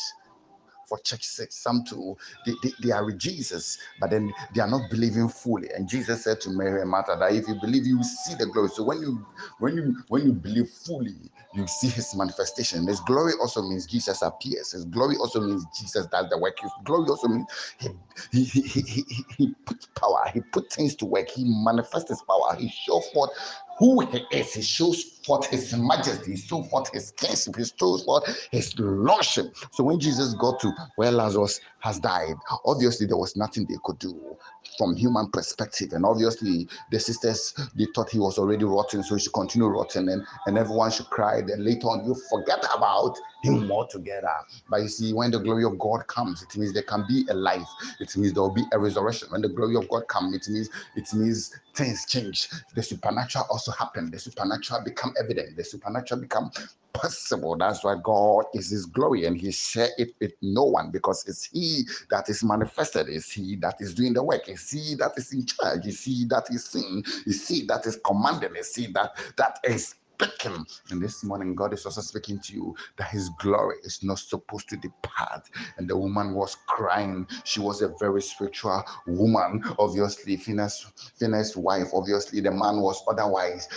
for 0.89 1.00
church 1.00 1.25
sake. 1.25 1.53
Some 1.53 1.86
too, 1.86 2.17
they, 2.46 2.53
they, 2.63 2.74
they, 2.84 2.91
are 2.91 3.05
with 3.05 3.19
Jesus, 3.19 3.79
but 4.01 4.12
then 4.12 4.34
they 4.55 4.62
are 4.62 4.69
not 4.69 4.91
believing 4.91 5.29
fully. 5.29 5.69
And 5.75 5.89
Jesus 5.89 6.25
said 6.25 6.41
to 6.43 6.51
Mary 6.51 6.81
and 6.81 6.91
Martha 6.91 7.17
that 7.19 7.34
if 7.34 7.48
you 7.48 7.55
believe, 7.55 7.88
you 7.88 7.98
will 8.00 8.05
see 8.05 8.36
the 8.36 8.48
glory. 8.48 8.69
So 8.69 8.84
when 8.84 9.01
you 9.01 9.25
when 9.60 9.75
you 9.75 9.96
when 10.10 10.25
you 10.25 10.34
believe 10.34 10.69
fully, 10.69 11.31
you 11.53 11.65
see 11.68 11.88
his 11.88 12.15
manifestation. 12.15 12.86
His 12.88 13.00
glory 13.01 13.34
also 13.41 13.62
means 13.63 13.88
Jesus 13.88 14.22
appears. 14.22 14.72
His 14.72 14.86
glory 14.86 15.15
also 15.18 15.41
means 15.41 15.65
Jesus 15.75 16.06
does 16.08 16.29
the 16.29 16.38
work. 16.38 16.60
His 16.60 16.72
glory 16.84 17.10
also 17.10 17.27
means 17.27 17.48
he 17.79 17.89
he 18.32 18.44
he 18.44 18.82
he, 18.82 19.25
he, 19.38 19.56
puts 19.65 19.88
power, 20.00 20.29
he 20.34 20.41
puts 20.41 20.75
things 20.75 20.96
to 20.96 21.06
work, 21.06 21.29
he 21.29 21.44
manifests 21.46 22.10
his 22.10 22.22
power, 22.22 22.56
he 22.56 22.70
shows 22.70 23.08
forth 23.10 23.32
who 23.79 24.06
he 24.08 24.25
is. 24.32 24.53
He 24.53 24.62
shows 24.62 25.03
forth 25.25 25.48
his 25.48 25.75
majesty, 25.75 26.32
he 26.32 26.38
shows 26.38 26.70
forth 26.70 26.91
his 26.94 27.12
kingship, 27.12 27.56
he 27.58 27.63
shows 27.63 28.03
forth 28.03 28.50
his 28.51 28.77
lordship. 28.77 29.56
So 29.72 29.84
when 29.84 30.00
Jesus 30.00 30.34
got 30.36 30.60
to 30.62 30.72
where 30.98 31.12
Lazarus 31.12 31.60
has 31.79 32.00
died, 32.00 32.36
obviously 32.65 33.08
there 33.08 33.18
was 33.18 33.36
nothing 33.36 33.65
they 33.65 33.77
could 33.84 33.98
do 34.00 34.38
from 34.77 34.95
human 34.95 35.29
perspective. 35.31 35.93
And 35.93 36.05
obviously 36.05 36.67
the 36.91 36.99
sisters 36.99 37.53
they 37.75 37.88
thought 37.95 38.09
he 38.09 38.19
was 38.19 38.38
already 38.38 38.65
rotten, 38.65 39.03
so 39.03 39.15
he 39.15 39.21
should 39.21 39.33
continue 39.33 39.67
rotting 39.67 40.09
and, 40.09 40.25
and 40.45 40.57
everyone 40.57 40.91
should 40.91 41.09
cry. 41.09 41.41
Then 41.41 41.63
later 41.63 41.88
on 41.88 42.05
you 42.05 42.15
forget 42.29 42.63
about 42.75 43.17
him 43.43 43.69
together, 43.89 44.29
But 44.69 44.81
you 44.84 44.89
see, 44.89 45.13
when 45.13 45.31
the 45.31 45.39
glory 45.39 45.63
of 45.65 45.79
God 45.79 46.08
comes, 46.08 46.43
it 46.43 46.55
means 46.58 46.74
there 46.74 46.84
can 46.84 47.05
be 47.08 47.25
a 47.29 47.34
life. 47.34 47.67
It 48.00 48.15
means 48.17 48.34
there 48.34 48.43
will 48.43 48.53
be 48.53 48.65
a 48.74 48.79
resurrection. 48.79 49.29
When 49.31 49.41
the 49.41 49.50
glory 49.50 49.75
of 49.77 49.89
God 49.89 50.08
comes, 50.08 50.36
it 50.36 50.51
means 50.51 50.69
it 50.96 51.13
means 51.13 51.55
things 51.75 52.05
change. 52.08 52.50
The 52.75 52.84
supernatural 52.84 53.46
also 53.50 53.72
happen. 53.72 54.12
The 54.12 54.19
supernatural 54.19 54.84
become 54.84 55.13
evident. 55.19 55.58
The 55.58 55.63
supernatural 55.63 56.22
become 56.22 56.51
possible. 56.93 57.58
That's 57.58 57.84
why 57.84 57.96
God 58.03 58.46
is 58.53 58.69
His 58.72 58.86
glory, 58.86 59.25
and 59.25 59.39
He 59.39 59.51
share 59.51 59.89
it 59.98 60.10
with 60.22 60.34
no 60.41 60.65
one 60.65 60.91
because 60.91 61.25
it's 61.27 61.46
He 61.46 61.84
that 62.12 62.29
is 62.29 62.43
manifested. 62.43 63.08
It's 63.10 63.31
He 63.31 63.55
that 63.58 63.75
is 63.81 63.93
doing 63.96 64.13
the 64.13 64.24
work. 64.24 64.50
It's 64.50 64.72
He 64.72 64.96
that 64.96 65.13
is 65.17 65.34
in 65.34 65.46
charge. 65.46 65.88
It's 65.88 66.03
He 66.03 66.25
that 66.29 66.46
is 66.51 66.65
seen. 66.65 67.03
It's 67.27 67.48
He 67.48 67.65
that 67.67 67.86
is 67.88 68.00
commanding. 68.05 68.51
It's 68.55 68.75
He 68.75 68.88
that 68.93 69.17
that 69.38 69.60
is 69.63 69.96
speaking. 70.19 70.65
And 70.91 71.01
this 71.01 71.23
morning, 71.23 71.55
God 71.55 71.73
is 71.73 71.85
also 71.85 72.01
speaking 72.01 72.39
to 72.39 72.53
you 72.53 72.75
that 72.97 73.09
His 73.09 73.29
glory 73.39 73.77
is 73.83 74.03
not 74.03 74.19
supposed 74.19 74.69
to 74.69 74.77
depart. 74.77 75.49
And 75.77 75.89
the 75.89 75.97
woman 75.97 76.33
was 76.33 76.57
crying. 76.67 77.27
She 77.45 77.59
was 77.59 77.81
a 77.81 77.93
very 77.99 78.21
spiritual 78.21 78.83
woman, 79.07 79.63
obviously, 79.77 80.38
Phinehas, 80.38 81.55
wife. 81.55 81.88
Obviously, 81.93 82.41
the 82.41 82.51
man 82.51 82.81
was 82.81 83.01
otherwise, 83.09 83.67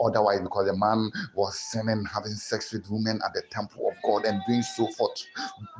otherwise, 0.00 0.40
because 0.40 0.66
the 0.66 0.76
man 0.76 1.10
was 1.34 1.58
sinning, 1.58 2.04
having 2.12 2.32
sex 2.32 2.72
with 2.72 2.88
women 2.90 3.20
at 3.24 3.34
the 3.34 3.42
temple 3.50 3.88
of 3.88 3.94
God 4.04 4.24
and 4.24 4.40
doing 4.46 4.62
so 4.62 4.86
forth 4.92 5.26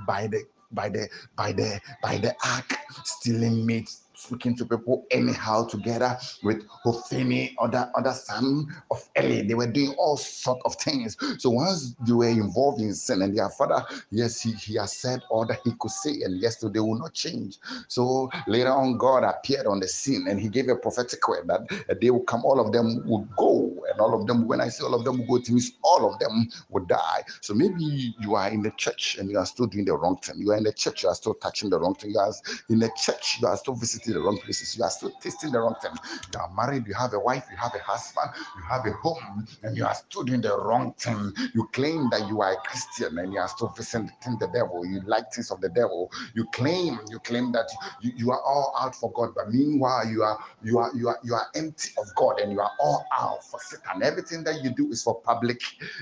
by 0.06 0.26
the 0.26 0.44
by 0.72 0.88
the 0.88 1.08
by 1.36 1.52
the 1.52 1.80
by 2.02 2.18
the 2.18 2.34
ark, 2.44 2.76
stealing 3.04 3.64
meat 3.64 3.90
speaking 4.18 4.56
to 4.56 4.64
people 4.64 5.06
anyhow 5.10 5.64
together 5.64 6.18
with 6.42 6.66
Hophni, 6.66 7.56
other 7.60 7.90
other 7.94 8.12
son 8.12 8.66
of 8.90 9.08
Eli. 9.18 9.46
They 9.46 9.54
were 9.54 9.70
doing 9.70 9.94
all 9.96 10.16
sort 10.16 10.60
of 10.64 10.74
things. 10.74 11.16
So 11.38 11.50
once 11.50 11.94
they 12.06 12.12
were 12.12 12.28
involved 12.28 12.80
in 12.80 12.94
sin 12.94 13.22
and 13.22 13.36
their 13.36 13.48
father, 13.50 13.84
yes, 14.10 14.40
he, 14.40 14.52
he 14.52 14.74
has 14.74 14.92
said 14.92 15.22
all 15.30 15.46
that 15.46 15.60
he 15.64 15.72
could 15.78 15.90
say, 15.90 16.22
and 16.22 16.40
yes, 16.40 16.56
they 16.56 16.80
will 16.80 16.98
not 16.98 17.14
change. 17.14 17.58
So 17.86 18.28
later 18.46 18.72
on, 18.72 18.98
God 18.98 19.22
appeared 19.22 19.66
on 19.66 19.78
the 19.80 19.88
scene 19.88 20.26
and 20.28 20.40
he 20.40 20.48
gave 20.48 20.68
a 20.68 20.76
prophetic 20.76 21.26
word 21.28 21.46
that 21.46 22.00
day 22.00 22.10
will 22.10 22.20
come, 22.20 22.44
all 22.44 22.60
of 22.60 22.72
them 22.72 23.02
would 23.06 23.28
go 23.36 23.72
and 23.90 24.00
all 24.00 24.20
of 24.20 24.26
them, 24.26 24.46
when 24.48 24.60
I 24.60 24.68
say 24.68 24.84
all 24.84 24.94
of 24.94 25.04
them 25.04 25.18
will 25.20 25.26
go, 25.26 25.36
it 25.36 25.50
means 25.50 25.72
all 25.82 26.12
of 26.12 26.18
them 26.20 26.48
will 26.70 26.84
die. 26.86 27.24
So 27.42 27.54
maybe 27.54 28.14
you 28.20 28.36
are 28.36 28.48
in 28.50 28.62
the 28.62 28.72
church 28.72 29.16
and 29.18 29.30
you 29.30 29.38
are 29.38 29.46
still 29.46 29.66
doing 29.66 29.86
the 29.86 29.96
wrong 29.96 30.18
thing. 30.18 30.36
You 30.38 30.52
are 30.52 30.58
in 30.58 30.64
the 30.64 30.72
church, 30.72 31.02
you 31.04 31.10
are 31.10 31.16
still 31.16 31.34
touching 31.34 31.70
the 31.70 31.80
wrong 31.80 31.94
thing. 31.94 32.12
You 32.12 32.20
are 32.20 32.32
in 32.70 32.80
the 32.80 32.90
church, 32.96 33.38
you 33.40 33.48
are 33.48 33.56
still 33.56 33.74
visiting 33.74 34.14
the 34.14 34.20
wrong 34.20 34.38
places. 34.38 34.76
You 34.76 34.84
are 34.84 34.90
still 34.90 35.12
tasting 35.22 35.52
the 35.52 35.60
wrong 35.60 35.76
thing. 35.82 35.92
You 36.34 36.40
are 36.40 36.50
married, 36.54 36.86
you 36.88 36.94
have 36.94 37.14
a 37.14 37.20
wife, 37.20 37.44
you 37.50 37.56
have 37.58 37.74
a 37.74 37.80
husband, 37.80 38.30
you 38.56 38.62
have 38.68 38.86
a 38.86 38.92
home, 38.92 39.46
and 39.62 39.76
you 39.76 39.84
are 39.86 39.94
still 39.94 40.24
doing 40.24 40.42
the 40.42 40.56
wrong 40.58 40.94
thing. 40.98 41.32
You 41.54 41.68
claim 41.72 42.10
that 42.10 42.28
you 42.28 42.42
are 42.42 42.52
a 42.54 42.56
Christian 42.58 43.18
and 43.18 43.32
you 43.32 43.40
are 43.40 43.48
still 43.48 43.68
visiting 43.76 44.10
the 44.38 44.48
devil. 44.52 44.86
You 44.86 45.00
like 45.06 45.32
things 45.32 45.50
of 45.50 45.60
the 45.60 45.68
devil. 45.70 46.10
You 46.34 46.46
claim, 46.46 47.00
you 47.10 47.18
claim 47.20 47.52
that 47.52 47.68
you, 48.02 48.12
you 48.16 48.30
are 48.32 48.42
all 48.42 48.74
out 48.80 48.94
for 48.94 49.12
God, 49.12 49.34
but 49.34 49.52
meanwhile 49.52 50.06
you 50.08 50.22
are 50.22 50.38
you 50.62 50.78
are 50.78 50.90
you 50.94 51.08
are 51.08 51.18
you 51.24 51.34
are 51.34 51.46
empty 51.54 51.90
of 51.98 52.06
God 52.16 52.40
and 52.40 52.52
you 52.52 52.60
are 52.60 52.72
all 52.80 53.06
out 53.12 53.44
for 53.44 53.60
Satan. 53.84 54.02
Everything 54.02 54.44
that 54.44 54.62
you 54.62 54.70
do 54.70 54.90
is 54.90 55.02
for 55.02 55.20
public 55.22 55.60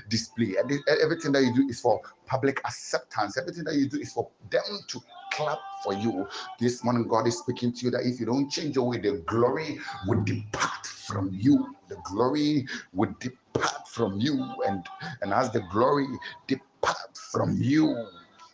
display. 0.09 0.55
Everything 1.01 1.31
that 1.33 1.43
you 1.43 1.53
do 1.53 1.67
is 1.69 1.79
for 1.81 2.01
public 2.25 2.59
acceptance. 2.65 3.37
Everything 3.37 3.63
that 3.65 3.75
you 3.75 3.89
do 3.89 3.99
is 3.99 4.13
for 4.13 4.29
them 4.49 4.63
to 4.87 4.99
clap 5.33 5.59
for 5.83 5.93
you. 5.93 6.27
This 6.59 6.83
morning, 6.83 7.07
God 7.07 7.27
is 7.27 7.37
speaking 7.39 7.73
to 7.73 7.85
you 7.85 7.91
that 7.91 8.01
if 8.05 8.19
you 8.19 8.25
don't 8.25 8.49
change 8.49 8.75
your 8.75 8.87
way, 8.87 8.97
the 8.99 9.23
glory 9.27 9.79
would 10.07 10.25
depart 10.25 10.85
from 10.85 11.29
you. 11.33 11.75
The 11.89 11.97
glory 12.03 12.67
would 12.93 13.17
depart 13.19 13.87
from 13.87 14.19
you. 14.19 14.33
And, 14.67 14.85
and 15.21 15.33
as 15.33 15.51
the 15.51 15.61
glory 15.71 16.07
depart 16.47 17.17
from 17.31 17.57
you, 17.59 18.07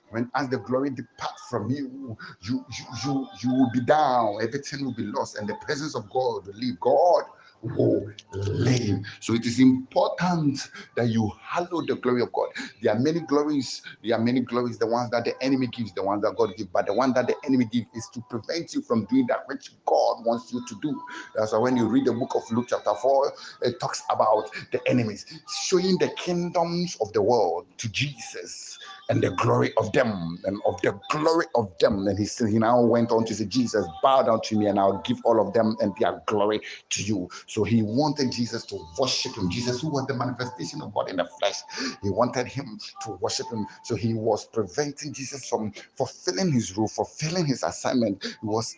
when 0.09 0.29
as 0.35 0.47
the 0.49 0.57
glory 0.59 0.91
depart 0.91 1.39
from 1.49 1.71
you, 1.71 2.15
you 2.41 2.63
you 2.77 2.85
you 3.03 3.27
you 3.41 3.49
will 3.53 3.71
be 3.73 3.81
down, 3.81 4.37
everything 4.43 4.85
will 4.85 4.93
be 4.93 5.03
lost, 5.05 5.37
and 5.37 5.49
the 5.49 5.55
presence 5.55 5.95
of 5.95 6.03
God 6.11 6.45
will 6.45 6.53
leave. 6.53 6.79
God 6.79 7.23
will 7.63 8.11
live. 8.33 9.05
So 9.21 9.33
it 9.35 9.45
is 9.45 9.59
important 9.59 10.69
that 10.95 11.09
you 11.09 11.31
hallow 11.41 11.81
the 11.85 11.95
glory 11.95 12.21
of 12.23 12.33
God. 12.33 12.49
There 12.81 12.93
are 12.93 12.99
many 12.99 13.21
glories. 13.21 13.81
There 14.03 14.15
are 14.17 14.21
many 14.23 14.41
glories. 14.41 14.77
The 14.79 14.87
ones 14.87 15.11
that 15.11 15.25
the 15.25 15.41
enemy 15.43 15.67
gives, 15.67 15.93
the 15.93 16.03
ones 16.03 16.23
that 16.23 16.35
God 16.37 16.51
gives, 16.57 16.69
but 16.71 16.87
the 16.87 16.93
one 16.93 17.13
that 17.13 17.27
the 17.27 17.35
enemy 17.45 17.65
gives 17.65 17.87
is 17.95 18.09
to 18.13 18.21
prevent 18.29 18.73
you 18.73 18.81
from 18.81 19.05
doing 19.05 19.27
that 19.27 19.47
which 19.47 19.71
God 19.85 20.25
wants 20.25 20.53
you 20.53 20.65
to 20.67 20.75
do. 20.81 21.01
That's 21.35 21.53
why 21.53 21.59
when 21.59 21.77
you 21.77 21.87
read 21.87 22.05
the 22.05 22.13
book 22.13 22.35
of 22.35 22.43
Luke 22.51 22.67
chapter 22.69 22.93
four, 23.01 23.33
it 23.63 23.79
talks 23.79 24.03
about 24.09 24.49
the 24.71 24.81
enemies 24.87 25.25
showing 25.65 25.97
the 25.99 26.09
kingdoms 26.17 26.97
of 27.01 27.13
the 27.13 27.21
world 27.21 27.67
to 27.79 27.89
Jesus 27.89 28.79
and 29.09 29.21
the 29.23 29.31
glory 29.31 29.73
of 29.77 29.91
them 29.93 30.39
and 30.45 30.61
of 30.65 30.81
the 30.81 30.99
glory 31.09 31.45
of 31.55 31.77
them. 31.79 32.07
And 32.07 32.17
he 32.17 32.25
said, 32.25 32.49
he 32.49 32.59
now 32.59 32.81
went 32.81 33.11
on 33.11 33.25
to 33.25 33.35
say, 33.35 33.45
Jesus, 33.45 33.87
bow 34.01 34.23
down 34.23 34.41
to 34.43 34.57
me 34.57 34.67
and 34.67 34.79
I'll 34.79 34.99
give 34.99 35.19
all 35.25 35.45
of 35.45 35.53
them 35.53 35.77
and 35.81 35.95
their 35.97 36.21
glory 36.25 36.61
to 36.91 37.03
you. 37.03 37.29
So 37.47 37.63
he 37.63 37.83
wanted 37.83 38.31
Jesus 38.31 38.65
to 38.67 38.79
worship 38.97 39.37
him. 39.37 39.49
Jesus, 39.49 39.81
who 39.81 39.89
was 39.89 40.07
the 40.07 40.15
manifestation 40.15 40.81
of 40.81 40.93
God 40.93 41.09
in 41.09 41.17
the 41.17 41.25
flesh, 41.25 41.63
he 42.01 42.09
wanted 42.09 42.47
him 42.47 42.79
to 43.01 43.11
worship 43.11 43.51
him. 43.51 43.67
So 43.83 43.95
he 43.95 44.13
was 44.13 44.45
preventing 44.45 45.13
Jesus 45.13 45.47
from 45.47 45.73
fulfilling 45.95 46.51
his 46.51 46.77
role, 46.77 46.87
fulfilling 46.87 47.45
his 47.45 47.63
assignment. 47.63 48.23
He 48.23 48.47
was 48.47 48.77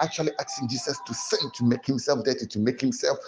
actually 0.00 0.32
asking 0.40 0.68
Jesus 0.68 1.00
to 1.00 1.14
sin, 1.14 1.50
to 1.52 1.64
make 1.64 1.86
himself 1.86 2.24
dirty, 2.24 2.46
to 2.46 2.58
make 2.60 2.80
himself 2.80 3.18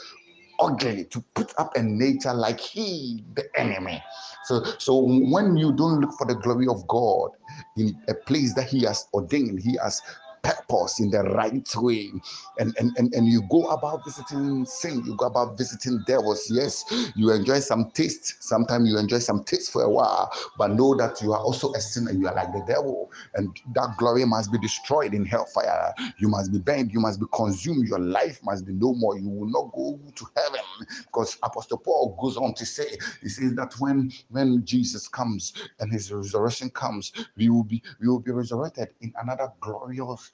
ugly, 0.60 1.04
to 1.06 1.20
put 1.34 1.52
up 1.58 1.76
a 1.76 1.82
nature 1.82 2.34
like 2.34 2.60
he, 2.60 3.25
the 3.34 3.44
enemy. 3.58 4.02
So, 4.44 4.62
so 4.78 4.96
when 4.96 5.56
you 5.56 5.72
don't 5.72 6.00
look 6.00 6.12
for 6.18 6.26
the 6.26 6.34
glory 6.36 6.66
of 6.68 6.86
God 6.86 7.30
in 7.76 7.98
a 8.08 8.14
place 8.14 8.54
that 8.54 8.68
He 8.68 8.84
has 8.84 9.06
ordained, 9.12 9.60
He 9.60 9.76
has 9.82 10.00
purpose 10.46 11.00
in 11.00 11.10
the 11.10 11.22
right 11.24 11.68
way. 11.76 12.12
And, 12.58 12.76
and 12.78 12.96
and 12.98 13.14
and 13.14 13.28
you 13.28 13.42
go 13.50 13.68
about 13.70 14.04
visiting 14.04 14.66
sin 14.66 15.02
you 15.06 15.16
go 15.16 15.26
about 15.26 15.58
visiting 15.58 16.02
devils 16.06 16.48
yes. 16.50 16.84
You 17.16 17.32
enjoy 17.32 17.60
some 17.60 17.90
taste 17.92 18.42
sometimes 18.42 18.88
you 18.90 18.98
enjoy 18.98 19.18
some 19.20 19.44
taste 19.44 19.72
for 19.72 19.82
a 19.82 19.90
while 19.90 20.30
but 20.58 20.72
know 20.72 20.96
that 20.96 21.22
you 21.22 21.32
are 21.32 21.40
also 21.40 21.72
a 21.74 21.80
sinner. 21.80 22.12
You 22.12 22.28
are 22.28 22.34
like 22.34 22.52
the 22.52 22.64
devil. 22.66 23.12
And 23.34 23.56
that 23.74 23.96
glory 23.98 24.24
must 24.26 24.52
be 24.52 24.58
destroyed 24.58 25.14
in 25.14 25.24
hellfire. 25.26 25.94
You 26.18 26.28
must 26.28 26.52
be 26.52 26.58
burned. 26.58 26.92
You 26.92 27.00
must 27.00 27.20
be 27.20 27.26
consumed. 27.34 27.88
Your 27.88 28.00
life 28.00 28.40
must 28.44 28.66
be 28.66 28.72
no 28.74 28.94
more. 28.94 29.18
You 29.18 29.28
will 29.30 29.50
not 29.50 29.72
go 29.74 30.00
to 30.14 30.26
heaven. 30.36 30.60
Because 31.06 31.38
apostle 31.42 31.78
paul 31.78 32.16
goes 32.20 32.36
on 32.36 32.54
to 32.54 32.66
say 32.66 32.86
he 33.22 33.28
says 33.28 33.54
that 33.54 33.74
when 33.78 34.12
when 34.30 34.64
jesus 34.64 35.08
comes 35.08 35.54
and 35.80 35.92
his 35.92 36.12
resurrection 36.12 36.70
comes 36.70 37.12
we 37.36 37.48
will 37.50 37.64
be 37.64 37.82
we 38.00 38.08
will 38.08 38.20
be 38.20 38.32
resurrected 38.32 38.88
in 39.00 39.12
another 39.22 39.48
glorious 39.60 40.32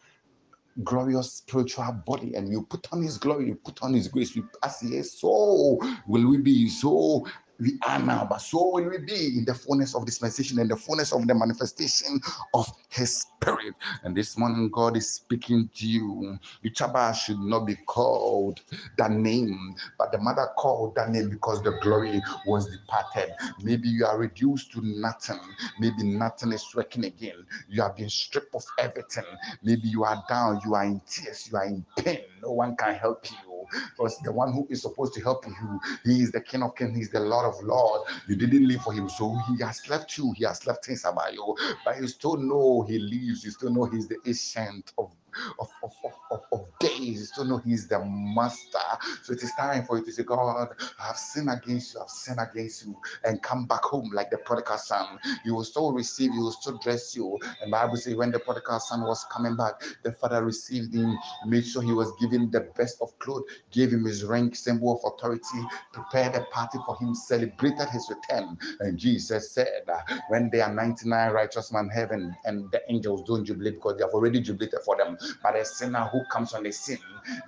glorious 0.84 1.32
spiritual 1.34 1.92
body 2.06 2.34
and 2.34 2.50
you 2.50 2.62
put 2.62 2.86
on 2.92 3.02
his 3.02 3.18
glory, 3.18 3.48
you 3.48 3.54
put 3.54 3.82
on 3.82 3.92
his 3.94 4.08
grace, 4.08 4.34
we 4.34 4.42
pass 4.62 4.80
here, 4.80 5.02
so 5.02 5.78
will 6.06 6.28
we 6.28 6.38
be, 6.38 6.68
so 6.68 7.26
we 7.60 7.78
are 7.86 7.98
now, 7.98 8.26
but 8.28 8.38
so 8.38 8.70
will 8.72 8.88
we 8.88 8.98
be 8.98 9.38
in 9.38 9.44
the 9.44 9.54
fullness 9.54 9.94
of 9.94 10.04
dispensation 10.04 10.58
and 10.58 10.70
the 10.70 10.76
fullness 10.76 11.12
of 11.12 11.26
the 11.26 11.34
manifestation 11.34 12.20
of 12.54 12.68
his 12.88 13.18
spirit. 13.18 13.74
And 14.02 14.16
this 14.16 14.36
morning, 14.36 14.68
God 14.70 14.96
is 14.96 15.08
speaking 15.08 15.70
to 15.74 15.86
you. 15.86 16.38
Ichaba 16.64 17.14
should 17.14 17.38
not 17.38 17.66
be 17.66 17.76
called 17.86 18.60
that 18.98 19.12
name, 19.12 19.76
but 19.98 20.12
the 20.12 20.18
mother 20.18 20.48
called 20.56 20.94
that 20.96 21.10
name 21.10 21.30
because 21.30 21.62
the 21.62 21.78
glory 21.82 22.20
was 22.46 22.66
departed. 22.66 23.34
Maybe 23.62 23.88
you 23.88 24.06
are 24.06 24.18
reduced 24.18 24.72
to 24.72 24.80
nothing. 24.82 25.40
Maybe 25.78 26.02
nothing 26.02 26.52
is 26.52 26.66
working 26.74 27.04
again. 27.04 27.46
You 27.68 27.82
have 27.82 27.96
been 27.96 28.10
stripped 28.10 28.54
of 28.54 28.64
everything. 28.78 29.24
Maybe 29.62 29.88
you 29.88 30.04
are 30.04 30.22
down, 30.28 30.60
you 30.64 30.74
are 30.74 30.84
in 30.84 31.00
tears, 31.08 31.48
you 31.50 31.58
are 31.58 31.66
in 31.66 31.84
pain. 31.96 32.20
No 32.42 32.52
one 32.52 32.76
can 32.76 32.94
help 32.94 33.30
you 33.30 33.51
because 33.90 34.18
the 34.18 34.32
one 34.32 34.52
who 34.52 34.66
is 34.70 34.82
supposed 34.82 35.14
to 35.14 35.20
help 35.22 35.46
you, 35.46 35.80
he 36.04 36.22
is 36.22 36.32
the 36.32 36.40
King 36.40 36.62
of 36.62 36.74
Kings, 36.76 36.96
he's 36.96 37.10
the 37.10 37.20
Lord 37.20 37.46
of 37.46 37.62
Lords. 37.62 38.10
You 38.28 38.36
didn't 38.36 38.66
live 38.68 38.82
for 38.82 38.92
him, 38.92 39.08
so 39.08 39.36
he 39.48 39.62
has 39.62 39.88
left 39.88 40.16
you, 40.18 40.32
he 40.36 40.44
has 40.44 40.66
left 40.66 40.84
things 40.86 41.04
about 41.04 41.32
you, 41.32 41.56
but 41.84 41.98
you 41.98 42.08
still 42.08 42.36
know 42.36 42.84
he 42.88 42.98
lives, 42.98 43.44
you 43.44 43.50
still 43.50 43.70
know 43.70 43.84
he's 43.84 44.08
the 44.08 44.18
ancient 44.26 44.92
of 44.98 45.10
of, 45.58 45.68
of, 45.82 45.92
of, 46.30 46.40
of, 46.52 46.66
days. 46.80 47.28
Still 47.28 47.44
know 47.44 47.58
He's 47.58 47.86
the 47.86 48.02
Master. 48.04 48.78
So 49.22 49.32
it 49.32 49.42
is 49.42 49.52
time 49.54 49.84
for 49.84 49.98
you 49.98 50.04
to 50.04 50.12
say, 50.12 50.22
God, 50.22 50.68
I 50.98 51.06
have 51.06 51.16
sinned 51.16 51.50
against 51.50 51.94
you, 51.94 52.00
I've 52.00 52.08
sinned 52.08 52.40
against 52.40 52.86
you, 52.86 52.96
and 53.24 53.42
come 53.42 53.66
back 53.66 53.82
home 53.82 54.10
like 54.12 54.30
the 54.30 54.38
prodigal 54.38 54.78
son. 54.78 55.18
You 55.44 55.54
will 55.54 55.64
still 55.64 55.92
receive, 55.92 56.32
you 56.34 56.40
will 56.40 56.52
still 56.52 56.78
dress 56.78 57.14
you. 57.14 57.38
And 57.62 57.70
Bible 57.70 57.96
says 57.96 58.14
when 58.14 58.30
the 58.30 58.38
prodigal 58.38 58.80
son 58.80 59.02
was 59.02 59.24
coming 59.30 59.56
back, 59.56 59.74
the 60.02 60.12
father 60.12 60.44
received 60.44 60.94
him, 60.94 61.16
made 61.46 61.66
sure 61.66 61.82
he 61.82 61.92
was 61.92 62.12
given 62.20 62.50
the 62.50 62.60
best 62.76 62.98
of 63.00 63.16
clothes, 63.18 63.44
gave 63.70 63.92
him 63.92 64.04
his 64.04 64.24
rank, 64.24 64.56
symbol 64.56 65.00
of 65.02 65.12
authority, 65.12 65.66
prepared 65.92 66.34
a 66.34 66.44
party 66.46 66.78
for 66.86 66.96
him, 66.98 67.14
celebrated 67.14 67.88
his 67.90 68.10
return. 68.10 68.58
And 68.80 68.98
Jesus 68.98 69.52
said, 69.52 69.84
when 70.28 70.50
there 70.50 70.64
are 70.64 70.72
99 70.72 71.32
righteous 71.32 71.72
men 71.72 71.82
in 71.82 71.90
heaven 71.90 72.36
and 72.44 72.70
the 72.70 72.80
angels 72.90 73.22
don't 73.26 73.44
jubilate 73.44 73.74
because 73.74 73.96
they 73.96 74.04
have 74.04 74.12
already 74.12 74.40
jubilated 74.40 74.80
for 74.84 74.96
them, 74.96 75.16
but 75.42 75.56
a 75.56 75.64
sinner 75.64 76.04
who 76.12 76.24
comes 76.26 76.54
on 76.54 76.64
the 76.64 76.72
scene, 76.72 76.98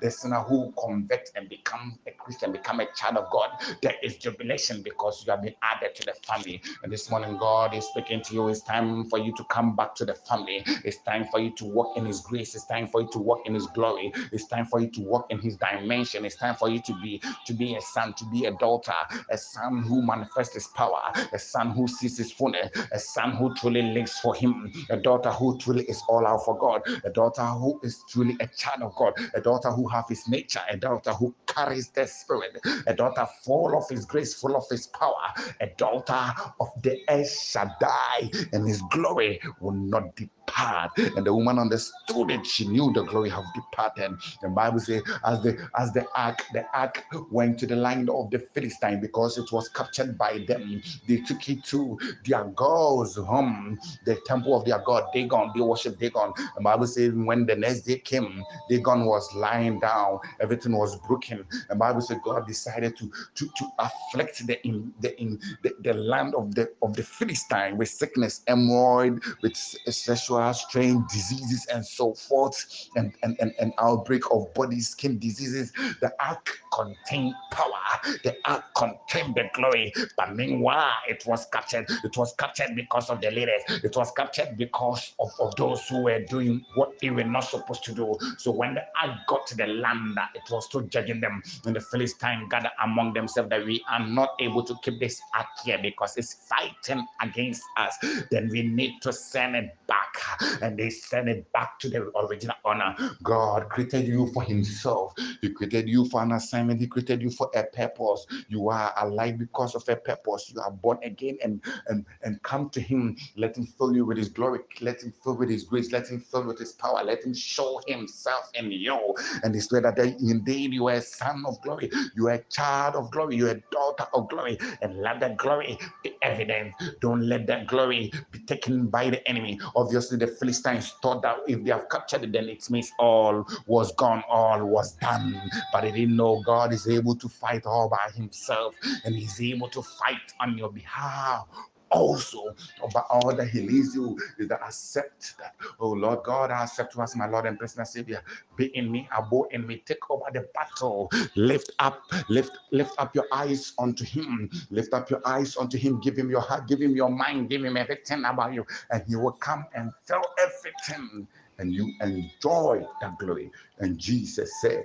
the 0.00 0.10
sinner 0.10 0.40
who 0.40 0.72
converts 0.78 1.32
and 1.36 1.48
become 1.48 1.98
a 2.06 2.12
Christian, 2.12 2.52
become 2.52 2.80
a 2.80 2.86
child 2.96 3.16
of 3.16 3.30
God, 3.30 3.50
there 3.82 3.94
is 4.02 4.16
jubilation 4.16 4.82
because 4.82 5.24
you 5.26 5.32
have 5.32 5.42
been 5.42 5.54
added 5.62 5.94
to 5.96 6.04
the 6.04 6.14
family. 6.26 6.62
And 6.82 6.92
this 6.92 7.10
morning, 7.10 7.36
God 7.38 7.74
is 7.74 7.84
speaking 7.86 8.22
to 8.22 8.34
you. 8.34 8.48
It's 8.48 8.62
time 8.62 9.04
for 9.06 9.18
you 9.18 9.34
to 9.36 9.44
come 9.44 9.76
back 9.76 9.94
to 9.96 10.04
the 10.04 10.14
family. 10.14 10.62
It's 10.84 10.98
time 11.02 11.26
for 11.26 11.40
you 11.40 11.50
to 11.56 11.64
walk 11.64 11.96
in 11.96 12.06
His 12.06 12.20
grace. 12.20 12.54
It's 12.54 12.66
time 12.66 12.86
for 12.88 13.02
you 13.02 13.08
to 13.12 13.18
walk 13.18 13.46
in 13.46 13.54
His 13.54 13.66
glory. 13.68 14.12
It's 14.32 14.46
time 14.46 14.66
for 14.66 14.80
you 14.80 14.88
to 14.90 15.00
walk 15.00 15.26
in 15.30 15.38
His 15.38 15.56
dimension. 15.56 16.24
It's 16.24 16.36
time 16.36 16.54
for 16.54 16.68
you 16.68 16.80
to 16.82 16.94
be 17.02 17.20
to 17.46 17.52
be 17.52 17.74
a 17.76 17.80
son, 17.80 18.12
to 18.14 18.24
be 18.26 18.44
a 18.46 18.52
daughter, 18.52 18.92
a 19.30 19.38
son 19.38 19.82
who 19.82 20.04
manifests 20.06 20.54
His 20.54 20.66
power, 20.68 21.00
a 21.32 21.38
son 21.38 21.70
who 21.70 21.86
sees 21.88 22.18
His 22.18 22.32
fullness, 22.32 22.70
a 22.92 22.98
son 22.98 23.32
who 23.32 23.54
truly 23.54 23.82
lives 23.82 24.18
for 24.18 24.34
Him, 24.34 24.72
a 24.90 24.96
daughter 24.96 25.30
who 25.30 25.58
truly 25.58 25.84
is 25.84 26.02
all 26.08 26.26
out 26.26 26.44
for 26.44 26.58
God, 26.58 26.82
a 27.04 27.10
daughter 27.10 27.44
who 27.44 27.63
is 27.82 28.02
truly 28.10 28.36
a 28.40 28.48
child 28.48 28.82
of 28.82 28.94
God, 28.96 29.14
a 29.34 29.40
daughter 29.40 29.70
who 29.70 29.88
has 29.88 30.04
his 30.08 30.28
nature, 30.28 30.60
a 30.70 30.76
daughter 30.76 31.12
who 31.12 31.34
carries 31.46 31.90
the 31.90 32.06
spirit, 32.06 32.58
a 32.86 32.94
daughter 32.94 33.26
full 33.44 33.76
of 33.76 33.88
his 33.90 34.04
grace, 34.06 34.34
full 34.34 34.56
of 34.56 34.64
his 34.70 34.88
power, 34.88 35.14
a 35.60 35.68
daughter 35.78 36.32
of 36.60 36.68
the 36.82 37.00
El 37.08 37.24
Shaddai, 37.24 38.30
and 38.52 38.66
his 38.68 38.82
glory 38.90 39.40
will 39.60 39.72
not 39.72 40.16
depart 40.16 40.33
depart. 40.46 40.92
And 40.98 41.26
the 41.26 41.34
woman 41.34 41.58
understood 41.58 42.30
it. 42.30 42.46
She 42.46 42.66
knew 42.68 42.92
the 42.92 43.02
glory 43.04 43.30
have 43.30 43.52
departed. 43.52 44.12
The 44.40 44.48
Bible 44.48 44.80
says, 44.80 45.02
as 45.24 45.42
the 45.42 45.68
as 45.76 45.92
the 45.92 46.06
ark, 46.14 46.46
the 46.52 46.66
ark 46.76 47.04
went 47.30 47.58
to 47.60 47.66
the 47.66 47.76
land 47.76 48.10
of 48.10 48.30
the 48.30 48.38
Philistine 48.54 49.00
because 49.00 49.38
it 49.38 49.50
was 49.52 49.68
captured 49.68 50.16
by 50.18 50.44
them. 50.46 50.82
They 51.08 51.18
took 51.18 51.48
it 51.48 51.64
to 51.64 51.98
their 52.26 52.44
gods, 52.44 53.16
home, 53.16 53.78
the 54.04 54.16
temple 54.26 54.56
of 54.58 54.64
their 54.64 54.80
god, 54.80 55.12
Dagon. 55.12 55.52
They 55.54 55.60
worship 55.60 55.98
Dagon. 55.98 56.32
The 56.56 56.62
Bible 56.62 56.86
says, 56.86 57.12
when 57.14 57.46
the 57.46 57.56
next 57.56 57.82
day 57.82 57.98
came, 57.98 58.46
Dagon 58.68 59.06
was 59.06 59.32
lying 59.34 59.80
down, 59.80 60.20
everything 60.40 60.76
was 60.76 60.96
broken. 61.00 61.46
The 61.68 61.76
Bible 61.76 62.00
says 62.00 62.18
God 62.22 62.46
decided 62.46 62.96
to 62.98 63.10
to, 63.34 63.48
to 63.50 63.72
afflict 63.78 64.46
the 64.46 64.64
in 64.66 64.92
the 65.00 65.20
in 65.20 65.40
the, 65.62 65.74
the 65.80 65.94
land 65.94 66.34
of 66.34 66.54
the 66.54 66.72
of 66.82 66.94
the 66.96 67.02
Philistine 67.02 67.76
with 67.76 67.88
sickness, 67.88 68.42
hemorrhoid, 68.48 69.22
with 69.42 69.56
sexual 69.56 70.33
whatever 70.34 70.54
strange 70.54 71.10
diseases 71.10 71.66
and 71.66 71.84
so 71.84 72.14
forth, 72.14 72.88
and, 72.96 73.12
and, 73.22 73.36
and, 73.40 73.52
and 73.58 73.72
outbreak 73.78 74.22
of 74.32 74.52
body 74.54 74.80
skin 74.80 75.18
diseases. 75.18 75.72
The 76.00 76.12
ark 76.20 76.58
contained 76.72 77.34
power, 77.50 78.14
the 78.22 78.36
ark 78.44 78.64
contained 78.76 79.34
the 79.34 79.48
glory. 79.54 79.92
But 80.16 80.34
meanwhile, 80.34 80.92
it 81.08 81.24
was 81.26 81.46
captured. 81.52 81.86
It 82.02 82.16
was 82.16 82.34
captured 82.34 82.74
because 82.74 83.10
of 83.10 83.20
the 83.20 83.30
leaders, 83.30 83.62
it 83.68 83.96
was 83.96 84.10
captured 84.12 84.56
because 84.56 85.14
of, 85.20 85.30
of 85.40 85.54
those 85.56 85.86
who 85.88 86.02
were 86.02 86.20
doing 86.20 86.64
what 86.74 86.98
they 87.00 87.10
were 87.10 87.24
not 87.24 87.44
supposed 87.44 87.84
to 87.84 87.92
do. 87.92 88.16
So 88.38 88.50
when 88.50 88.74
the 88.74 88.82
ark 89.02 89.18
got 89.28 89.46
to 89.48 89.56
the 89.56 89.66
land, 89.66 90.18
it 90.34 90.42
was 90.50 90.66
still 90.66 90.82
judging 90.82 91.20
them. 91.20 91.42
And 91.64 91.76
the 91.76 91.80
Philistines 91.80 92.48
gathered 92.50 92.72
among 92.82 93.14
themselves 93.14 93.50
that 93.50 93.64
we 93.64 93.82
are 93.90 94.04
not 94.06 94.30
able 94.40 94.62
to 94.64 94.74
keep 94.82 95.00
this 95.00 95.20
ark 95.34 95.46
here 95.64 95.78
because 95.80 96.16
it's 96.16 96.48
fighting 96.48 97.06
against 97.20 97.62
us. 97.76 97.96
Then 98.30 98.48
we 98.50 98.62
need 98.62 99.00
to 99.02 99.12
send 99.12 99.56
it 99.56 99.76
back. 99.86 100.14
And 100.62 100.78
they 100.78 100.90
send 100.90 101.28
it 101.28 101.50
back 101.52 101.78
to 101.80 101.88
the 101.88 102.10
original 102.18 102.56
owner. 102.64 102.94
God 103.22 103.68
created 103.68 104.06
you 104.06 104.32
for 104.32 104.42
Himself, 104.42 105.14
He 105.40 105.50
created 105.50 105.88
you 105.88 106.06
for 106.06 106.22
an 106.22 106.32
assignment, 106.32 106.80
He 106.80 106.86
created 106.86 107.22
you 107.22 107.30
for 107.30 107.50
a 107.54 107.64
purpose. 107.64 108.26
You 108.48 108.68
are 108.70 108.92
alive 108.98 109.38
because 109.38 109.74
of 109.74 109.88
a 109.88 109.96
purpose. 109.96 110.52
You 110.54 110.60
are 110.60 110.70
born 110.70 110.98
again 111.02 111.38
and, 111.42 111.62
and, 111.88 112.04
and 112.22 112.42
come 112.42 112.70
to 112.70 112.80
Him. 112.80 113.16
Let 113.36 113.56
Him 113.56 113.66
fill 113.66 113.94
you 113.94 114.04
with 114.04 114.18
His 114.18 114.28
glory, 114.28 114.60
let 114.80 115.02
Him 115.02 115.12
fill 115.22 115.36
with 115.36 115.50
His 115.50 115.64
grace, 115.64 115.92
let 115.92 116.08
Him 116.08 116.20
fill 116.20 116.44
with 116.44 116.58
His 116.58 116.72
power, 116.72 117.02
let 117.04 117.24
Him 117.24 117.34
show 117.34 117.80
Himself 117.86 118.50
in 118.54 118.70
you. 118.72 119.14
And 119.42 119.54
it's 119.54 119.68
that 119.68 119.98
indeed 120.20 120.72
you 120.72 120.88
are 120.88 120.94
a 120.94 121.00
son 121.02 121.44
of 121.46 121.60
glory, 121.62 121.90
you 122.16 122.28
are 122.28 122.34
a 122.34 122.44
child 122.44 122.94
of 122.96 123.10
glory, 123.10 123.36
you 123.36 123.46
are 123.48 123.52
a 123.52 123.62
daughter 123.70 124.06
of 124.14 124.28
glory, 124.28 124.58
and 124.82 125.00
let 125.00 125.20
that 125.20 125.36
glory 125.36 125.78
be 126.02 126.14
evident. 126.22 126.72
Don't 127.00 127.22
let 127.22 127.46
that 127.46 127.66
glory 127.66 128.12
be 128.30 128.38
taken 128.40 128.86
by 128.88 129.10
the 129.10 129.26
enemy. 129.28 129.58
Obviously, 129.76 130.13
the 130.16 130.28
Philistines 130.28 130.92
thought 131.02 131.22
that 131.22 131.38
if 131.46 131.64
they 131.64 131.70
have 131.70 131.88
captured 131.88 132.24
it, 132.24 132.32
then 132.32 132.48
it 132.48 132.68
means 132.70 132.90
all 132.98 133.46
was 133.66 133.92
gone, 133.96 134.22
all 134.28 134.64
was 134.66 134.96
done. 134.96 135.40
But 135.72 135.82
they 135.82 135.92
didn't 135.92 136.16
know 136.16 136.42
God 136.44 136.72
is 136.72 136.88
able 136.88 137.16
to 137.16 137.28
fight 137.28 137.66
all 137.66 137.88
by 137.88 138.10
himself, 138.14 138.76
and 139.04 139.16
He's 139.16 139.40
able 139.40 139.68
to 139.70 139.82
fight 139.82 140.32
on 140.40 140.58
your 140.58 140.70
behalf 140.72 141.46
also 141.94 142.54
oh, 142.82 142.86
about 142.88 143.06
all 143.10 143.34
that 143.34 143.48
he 143.48 143.60
leads 143.60 143.94
you 143.94 144.18
is 144.38 144.48
that 144.48 144.60
accept 144.62 145.36
that. 145.38 145.54
Oh 145.80 145.90
lord 145.90 146.24
god 146.24 146.50
i 146.50 146.64
accept 146.64 146.94
you 146.96 147.02
as 147.02 147.16
my 147.16 147.26
lord 147.28 147.46
and 147.46 147.58
personal 147.58 147.86
savior. 147.86 148.22
Be 148.56 148.66
in 148.76 148.90
me 148.90 149.08
abode 149.16 149.48
in 149.52 149.66
me 149.66 149.82
take 149.86 150.10
over 150.10 150.24
the 150.32 150.48
battle. 150.54 151.10
Lift 151.36 151.72
up 151.78 152.02
lift 152.28 152.58
lift 152.72 152.92
up 152.98 153.14
your 153.14 153.26
eyes 153.32 153.72
unto 153.78 154.04
him. 154.04 154.50
Lift 154.70 154.92
up 154.92 155.10
your 155.10 155.26
eyes 155.26 155.56
unto 155.56 155.78
him. 155.78 156.00
Give 156.00 156.16
him 156.16 156.30
your 156.30 156.40
heart 156.40 156.68
give 156.68 156.80
him 156.80 156.94
your 156.96 157.10
mind 157.10 157.48
give 157.50 157.64
him 157.64 157.76
everything 157.76 158.24
about 158.24 158.52
you 158.54 158.66
and 158.90 159.02
he 159.06 159.16
will 159.16 159.32
come 159.32 159.64
and 159.74 159.92
fill 160.04 160.22
everything 160.42 161.26
and 161.58 161.72
you 161.72 161.92
enjoy 162.00 162.84
that 163.00 163.18
glory. 163.18 163.50
And 163.78 163.98
jesus 163.98 164.60
said 164.60 164.84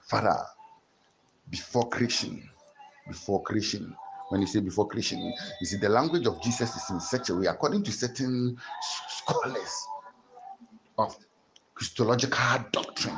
father 0.00 0.38
before 1.50 1.88
creation 1.88 2.48
before 3.08 3.42
creation 3.42 3.94
when 4.28 4.40
you 4.40 4.46
say 4.46 4.60
before 4.60 4.88
creation, 4.88 5.20
you 5.60 5.66
see 5.66 5.76
the 5.76 5.88
language 5.88 6.26
of 6.26 6.40
Jesus 6.42 6.74
is 6.74 6.90
in 6.90 7.00
such 7.00 7.30
a 7.30 7.34
way, 7.34 7.46
according 7.46 7.82
to 7.84 7.92
certain 7.92 8.56
scholars 9.08 9.86
of 10.98 11.16
Christological 11.74 12.64
doctrine, 12.72 13.16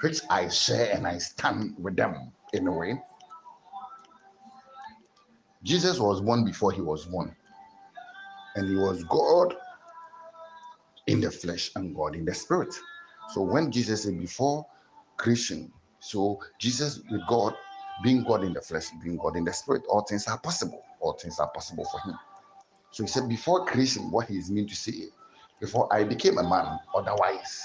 which 0.00 0.20
I 0.30 0.48
share 0.48 0.94
and 0.94 1.06
I 1.06 1.18
stand 1.18 1.76
with 1.78 1.96
them 1.96 2.32
in 2.52 2.66
a 2.66 2.72
way. 2.72 3.00
Jesus 5.62 5.98
was 5.98 6.20
born 6.20 6.44
before 6.44 6.72
he 6.72 6.80
was 6.80 7.06
born, 7.06 7.34
and 8.56 8.68
he 8.68 8.74
was 8.76 9.04
God 9.04 9.54
in 11.06 11.20
the 11.20 11.30
flesh 11.30 11.70
and 11.76 11.94
God 11.94 12.16
in 12.16 12.24
the 12.24 12.34
spirit. 12.34 12.74
So 13.32 13.42
when 13.42 13.70
Jesus 13.70 14.02
said 14.02 14.18
before 14.18 14.66
creation, 15.16 15.72
so 16.00 16.38
Jesus 16.58 17.00
with 17.10 17.22
God 17.28 17.54
being 18.02 18.24
God 18.24 18.44
in 18.44 18.52
the 18.52 18.60
flesh, 18.60 18.90
being 19.02 19.16
God 19.16 19.36
in 19.36 19.44
the 19.44 19.52
spirit, 19.52 19.84
all 19.88 20.02
things 20.02 20.26
are 20.26 20.38
possible. 20.38 20.82
All 21.00 21.12
things 21.14 21.38
are 21.38 21.48
possible 21.48 21.84
for 21.84 22.00
him. 22.00 22.18
So 22.90 23.04
he 23.04 23.08
said, 23.08 23.28
before 23.28 23.64
creation, 23.66 24.10
what 24.10 24.28
he 24.28 24.38
is 24.38 24.50
meant 24.50 24.68
to 24.70 24.76
say, 24.76 25.04
before 25.60 25.92
I 25.92 26.04
became 26.04 26.38
a 26.38 26.42
man, 26.42 26.78
otherwise, 26.94 27.62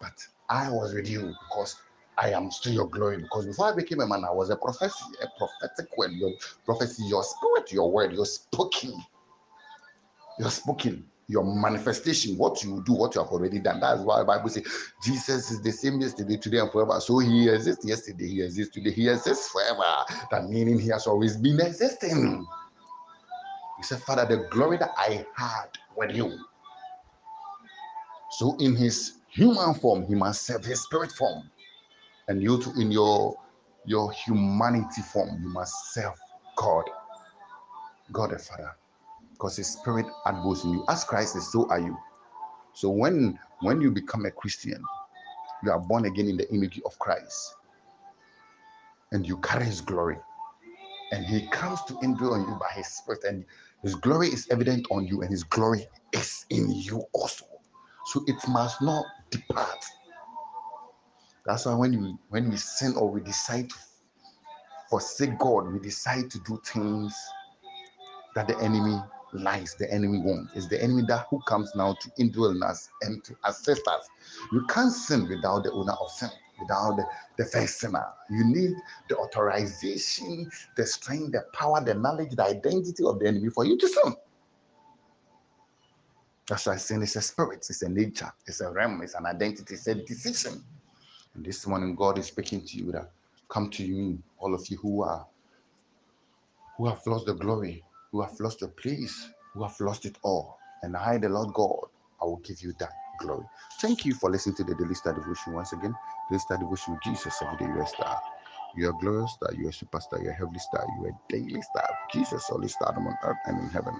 but 0.00 0.12
I 0.48 0.70
was 0.70 0.94
with 0.94 1.08
you 1.08 1.34
because 1.48 1.76
I 2.18 2.30
am 2.30 2.50
still 2.50 2.72
your 2.72 2.88
glory. 2.88 3.18
Because 3.18 3.46
before 3.46 3.72
I 3.72 3.76
became 3.76 4.00
a 4.00 4.06
man, 4.06 4.24
I 4.24 4.30
was 4.32 4.50
a 4.50 4.56
prophecy, 4.56 5.04
a 5.22 5.26
prophetic 5.38 5.96
word, 5.96 6.12
your 6.12 6.32
prophecy, 6.64 7.04
your 7.04 7.22
spirit, 7.24 7.72
your 7.72 7.90
word, 7.90 8.12
your 8.12 8.26
spoken, 8.26 8.94
your 10.38 10.50
spoken 10.50 11.04
your 11.30 11.44
manifestation, 11.44 12.36
what 12.36 12.62
you 12.64 12.82
do, 12.84 12.92
what 12.92 13.14
you 13.14 13.22
have 13.22 13.30
already 13.30 13.60
done. 13.60 13.80
That's 13.80 14.00
why 14.00 14.18
the 14.18 14.24
Bible 14.24 14.48
says 14.48 14.64
Jesus 15.04 15.52
is 15.52 15.62
the 15.62 15.70
same 15.70 16.00
yesterday, 16.00 16.36
today, 16.36 16.58
and 16.58 16.70
forever. 16.72 16.98
So 17.00 17.20
he 17.20 17.48
exists 17.48 17.84
yesterday, 17.86 18.26
he 18.28 18.42
exists 18.42 18.74
today, 18.74 18.90
he 18.90 19.08
exists 19.08 19.48
forever. 19.50 19.84
That 20.32 20.48
meaning 20.48 20.78
he 20.78 20.88
has 20.88 21.06
always 21.06 21.36
been 21.36 21.60
existing. 21.60 22.44
He 23.78 23.84
said, 23.84 24.02
Father, 24.02 24.26
the 24.26 24.48
glory 24.50 24.78
that 24.78 24.90
I 24.98 25.24
had 25.36 25.68
with 25.96 26.16
you. 26.16 26.36
So 28.32 28.56
in 28.58 28.74
his 28.76 29.20
human 29.28 29.74
form, 29.74 30.06
he 30.06 30.16
must 30.16 30.44
serve 30.46 30.64
his 30.64 30.82
spirit 30.82 31.12
form. 31.12 31.48
And 32.28 32.42
you 32.42 32.60
too, 32.60 32.72
in 32.76 32.90
your 32.90 33.36
your 33.86 34.12
humanity 34.12 35.02
form, 35.02 35.40
you 35.42 35.48
must 35.48 35.74
serve 35.94 36.14
God. 36.56 36.84
God 38.12 38.32
the 38.32 38.38
Father 38.38 38.76
because 39.40 39.56
his 39.56 39.68
spirit 39.68 40.04
advocates 40.26 40.64
in 40.64 40.72
you. 40.72 40.84
As 40.88 41.02
Christ 41.02 41.34
is, 41.34 41.50
so 41.50 41.66
are 41.70 41.80
you. 41.80 41.96
So 42.74 42.90
when 42.90 43.38
when 43.62 43.80
you 43.80 43.90
become 43.90 44.26
a 44.26 44.30
Christian, 44.30 44.84
you 45.64 45.70
are 45.70 45.78
born 45.78 46.04
again 46.04 46.28
in 46.28 46.36
the 46.36 46.48
image 46.52 46.78
of 46.84 46.98
Christ, 46.98 47.56
and 49.12 49.26
you 49.26 49.38
carry 49.38 49.64
his 49.64 49.80
glory. 49.80 50.18
And 51.12 51.24
he 51.24 51.48
comes 51.48 51.82
to 51.84 51.94
indwell 51.94 52.32
on 52.32 52.42
you 52.42 52.54
by 52.60 52.70
his 52.74 52.86
spirit, 52.86 53.24
and 53.24 53.44
his 53.82 53.94
glory 53.94 54.28
is 54.28 54.46
evident 54.50 54.86
on 54.90 55.06
you, 55.06 55.22
and 55.22 55.30
his 55.30 55.42
glory 55.42 55.86
is 56.12 56.44
in 56.50 56.70
you 56.70 57.02
also. 57.14 57.46
So 58.12 58.22
it 58.26 58.36
must 58.46 58.82
not 58.82 59.04
depart. 59.30 59.82
That's 61.46 61.64
why 61.64 61.74
when 61.74 61.98
we 61.98 62.14
when 62.28 62.50
we 62.50 62.56
sin 62.56 62.94
or 62.94 63.10
we 63.10 63.22
decide 63.22 63.70
to 63.70 63.76
forsake 64.90 65.38
God, 65.38 65.72
we 65.72 65.78
decide 65.78 66.30
to 66.30 66.38
do 66.40 66.60
things 66.64 67.16
that 68.34 68.46
the 68.46 68.56
enemy 68.58 69.00
lies 69.32 69.74
the 69.76 69.92
enemy 69.92 70.18
wants. 70.18 70.52
It's 70.54 70.68
the 70.68 70.82
enemy 70.82 71.02
that 71.08 71.26
who 71.30 71.40
comes 71.42 71.74
now 71.74 71.94
to 72.00 72.10
indwell 72.18 72.54
in 72.54 72.62
us 72.62 72.90
and 73.02 73.22
to 73.24 73.36
assist 73.44 73.86
us. 73.88 74.08
You 74.52 74.64
can't 74.66 74.92
sin 74.92 75.28
without 75.28 75.64
the 75.64 75.72
owner 75.72 75.92
of 75.92 76.10
sin, 76.10 76.30
without 76.60 76.96
the, 76.96 77.06
the 77.38 77.44
first 77.46 77.80
sinner. 77.80 78.06
You 78.30 78.44
need 78.44 78.72
the 79.08 79.16
authorization, 79.18 80.50
the 80.76 80.86
strength, 80.86 81.32
the 81.32 81.44
power, 81.52 81.82
the 81.84 81.94
knowledge, 81.94 82.34
the 82.36 82.44
identity 82.44 83.04
of 83.04 83.18
the 83.18 83.28
enemy 83.28 83.50
for 83.50 83.64
you 83.64 83.78
to 83.78 83.88
sin. 83.88 84.14
That's 86.48 86.66
why 86.66 86.76
sin 86.76 87.02
is 87.02 87.16
a 87.16 87.22
spirit, 87.22 87.66
it's 87.70 87.82
a 87.82 87.88
nature, 87.88 88.32
it's 88.46 88.60
a 88.60 88.70
realm, 88.70 89.02
it's 89.02 89.14
an 89.14 89.26
identity, 89.26 89.74
it's 89.74 89.86
a 89.86 89.94
decision. 89.94 90.64
And 91.34 91.44
this 91.44 91.66
morning, 91.66 91.94
God 91.94 92.18
is 92.18 92.26
speaking 92.26 92.64
to 92.66 92.76
you 92.76 92.92
that 92.92 93.10
come 93.48 93.70
to 93.70 93.84
you, 93.84 94.22
all 94.38 94.54
of 94.54 94.66
you 94.68 94.76
who 94.78 95.02
are 95.02 95.26
who 96.76 96.86
have 96.88 97.06
lost 97.06 97.26
the 97.26 97.34
glory, 97.34 97.84
who 98.12 98.22
have 98.22 98.38
lost 98.40 98.60
your 98.60 98.70
place, 98.70 99.28
who 99.54 99.62
have 99.64 99.78
lost 99.80 100.06
it 100.06 100.18
all. 100.22 100.58
And 100.82 100.96
I, 100.96 101.18
the 101.18 101.28
Lord 101.28 101.54
God, 101.54 101.86
I 102.22 102.26
will 102.26 102.38
give 102.44 102.62
you 102.62 102.72
that 102.80 102.92
glory. 103.18 103.46
Thank 103.80 104.04
you 104.06 104.14
for 104.14 104.30
listening 104.30 104.56
to 104.56 104.64
the 104.64 104.74
Daily 104.76 104.94
Star 104.94 105.14
Devotion 105.14 105.54
once 105.54 105.72
again. 105.72 105.94
Daily 106.30 106.40
Star 106.40 106.58
Devotion 106.58 106.94
with 106.94 107.02
Jesus 107.02 107.42
every 107.42 107.58
day. 107.58 107.66
You're 107.72 107.82
a 107.82 107.86
star. 107.86 108.20
You're 108.76 108.90
a 108.90 108.98
glorious 108.98 109.32
star. 109.32 109.50
You're 109.56 109.70
a 109.70 109.72
superstar. 109.72 110.22
You're 110.22 110.32
a 110.32 110.36
heavenly 110.36 110.60
star. 110.60 110.86
You're 111.00 111.10
a 111.10 111.14
daily 111.28 111.62
star. 111.62 111.88
Jesus, 112.12 112.48
only 112.52 112.68
star 112.68 112.94
on 112.96 113.16
earth 113.24 113.36
and 113.46 113.58
in 113.60 113.68
heaven. 113.70 113.94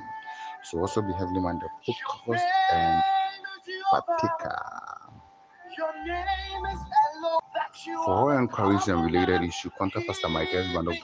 So 0.65 0.81
also 0.81 1.03
be 1.03 1.13
heavenly 1.15 1.41
minded, 1.41 1.71
focused, 1.87 2.45
and 2.73 3.03
partaker. 3.91 4.57
For 8.05 8.15
all 8.15 8.31
inquiries 8.31 8.89
and 8.89 9.05
related 9.05 9.43
issues, 9.43 9.73
contact 9.79 10.07
Pastor 10.07 10.29
S. 10.29 10.75
Band 10.75 10.89
of 10.89 10.95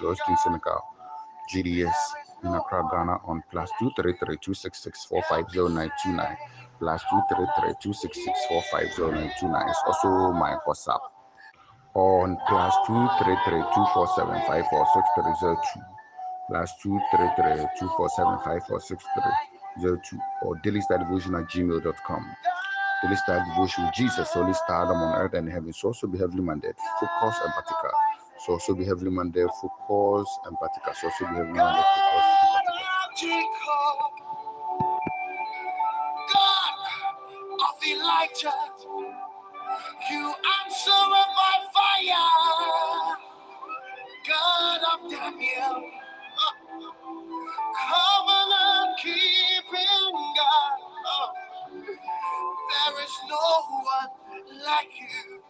Seneca, 0.44 0.78
GTS 1.54 1.94
in 2.44 2.54
Accra, 2.54 2.88
Ghana 2.90 3.18
on 3.24 3.42
plus 3.50 3.70
233 3.78 4.36
266 4.42 5.06
plus 6.78 7.02
233 7.10 7.74
266 7.82 8.46
It's 9.68 9.82
also 9.86 10.32
my 10.32 10.56
WhatsApp 10.66 11.00
on 11.94 12.36
plus 12.48 12.74
233 12.86 13.62
247 13.74 14.42
plus 16.48 16.70
233 16.82 17.66
247 17.78 18.38
or 20.42 20.56
dailystardevotion 20.64 21.40
at 21.40 21.48
gmail.com. 21.50 22.36
Daily 23.02 23.16
Star 23.16 23.44
Devotion 23.44 23.90
Jesus, 23.94 24.32
Holy 24.32 24.54
Stardom 24.54 24.96
on 24.96 25.20
earth 25.20 25.34
and 25.34 25.50
heaven. 25.50 25.72
So 25.72 25.88
also 25.88 26.06
be 26.06 26.18
heavily 26.18 26.40
minded, 26.42 26.74
focus 26.98 27.38
and 27.44 27.52
particular. 27.52 27.92
So 28.44 28.52
also 28.54 28.74
be 28.74 28.84
heavily 28.84 29.10
minded, 29.10 29.48
focus 29.60 30.28
and 30.46 30.56
particular. 30.58 30.94
So 31.00 31.08
also 31.08 31.24
be 31.26 31.34
heavily 31.36 31.52
minded, 31.54 31.84
focus 31.84 32.24
and 32.24 32.66
particular. 32.66 32.92
just. 38.40 38.86
You 40.10 40.34
answer 40.64 40.90
by 41.36 41.56
fire. 41.74 43.16
God 44.28 44.80
of 44.94 45.10
Daniel. 45.10 45.90
Covenant 47.62 48.98
keeping 49.02 50.14
God. 50.36 50.78
There 52.70 53.04
is 53.04 53.16
no 53.28 53.46
one 53.84 54.64
like 54.66 54.90
you. 55.00 55.42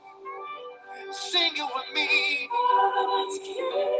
Sing 1.13 1.53
it 1.57 1.71
with 1.77 1.95
me. 1.95 2.49
You. 3.45 3.96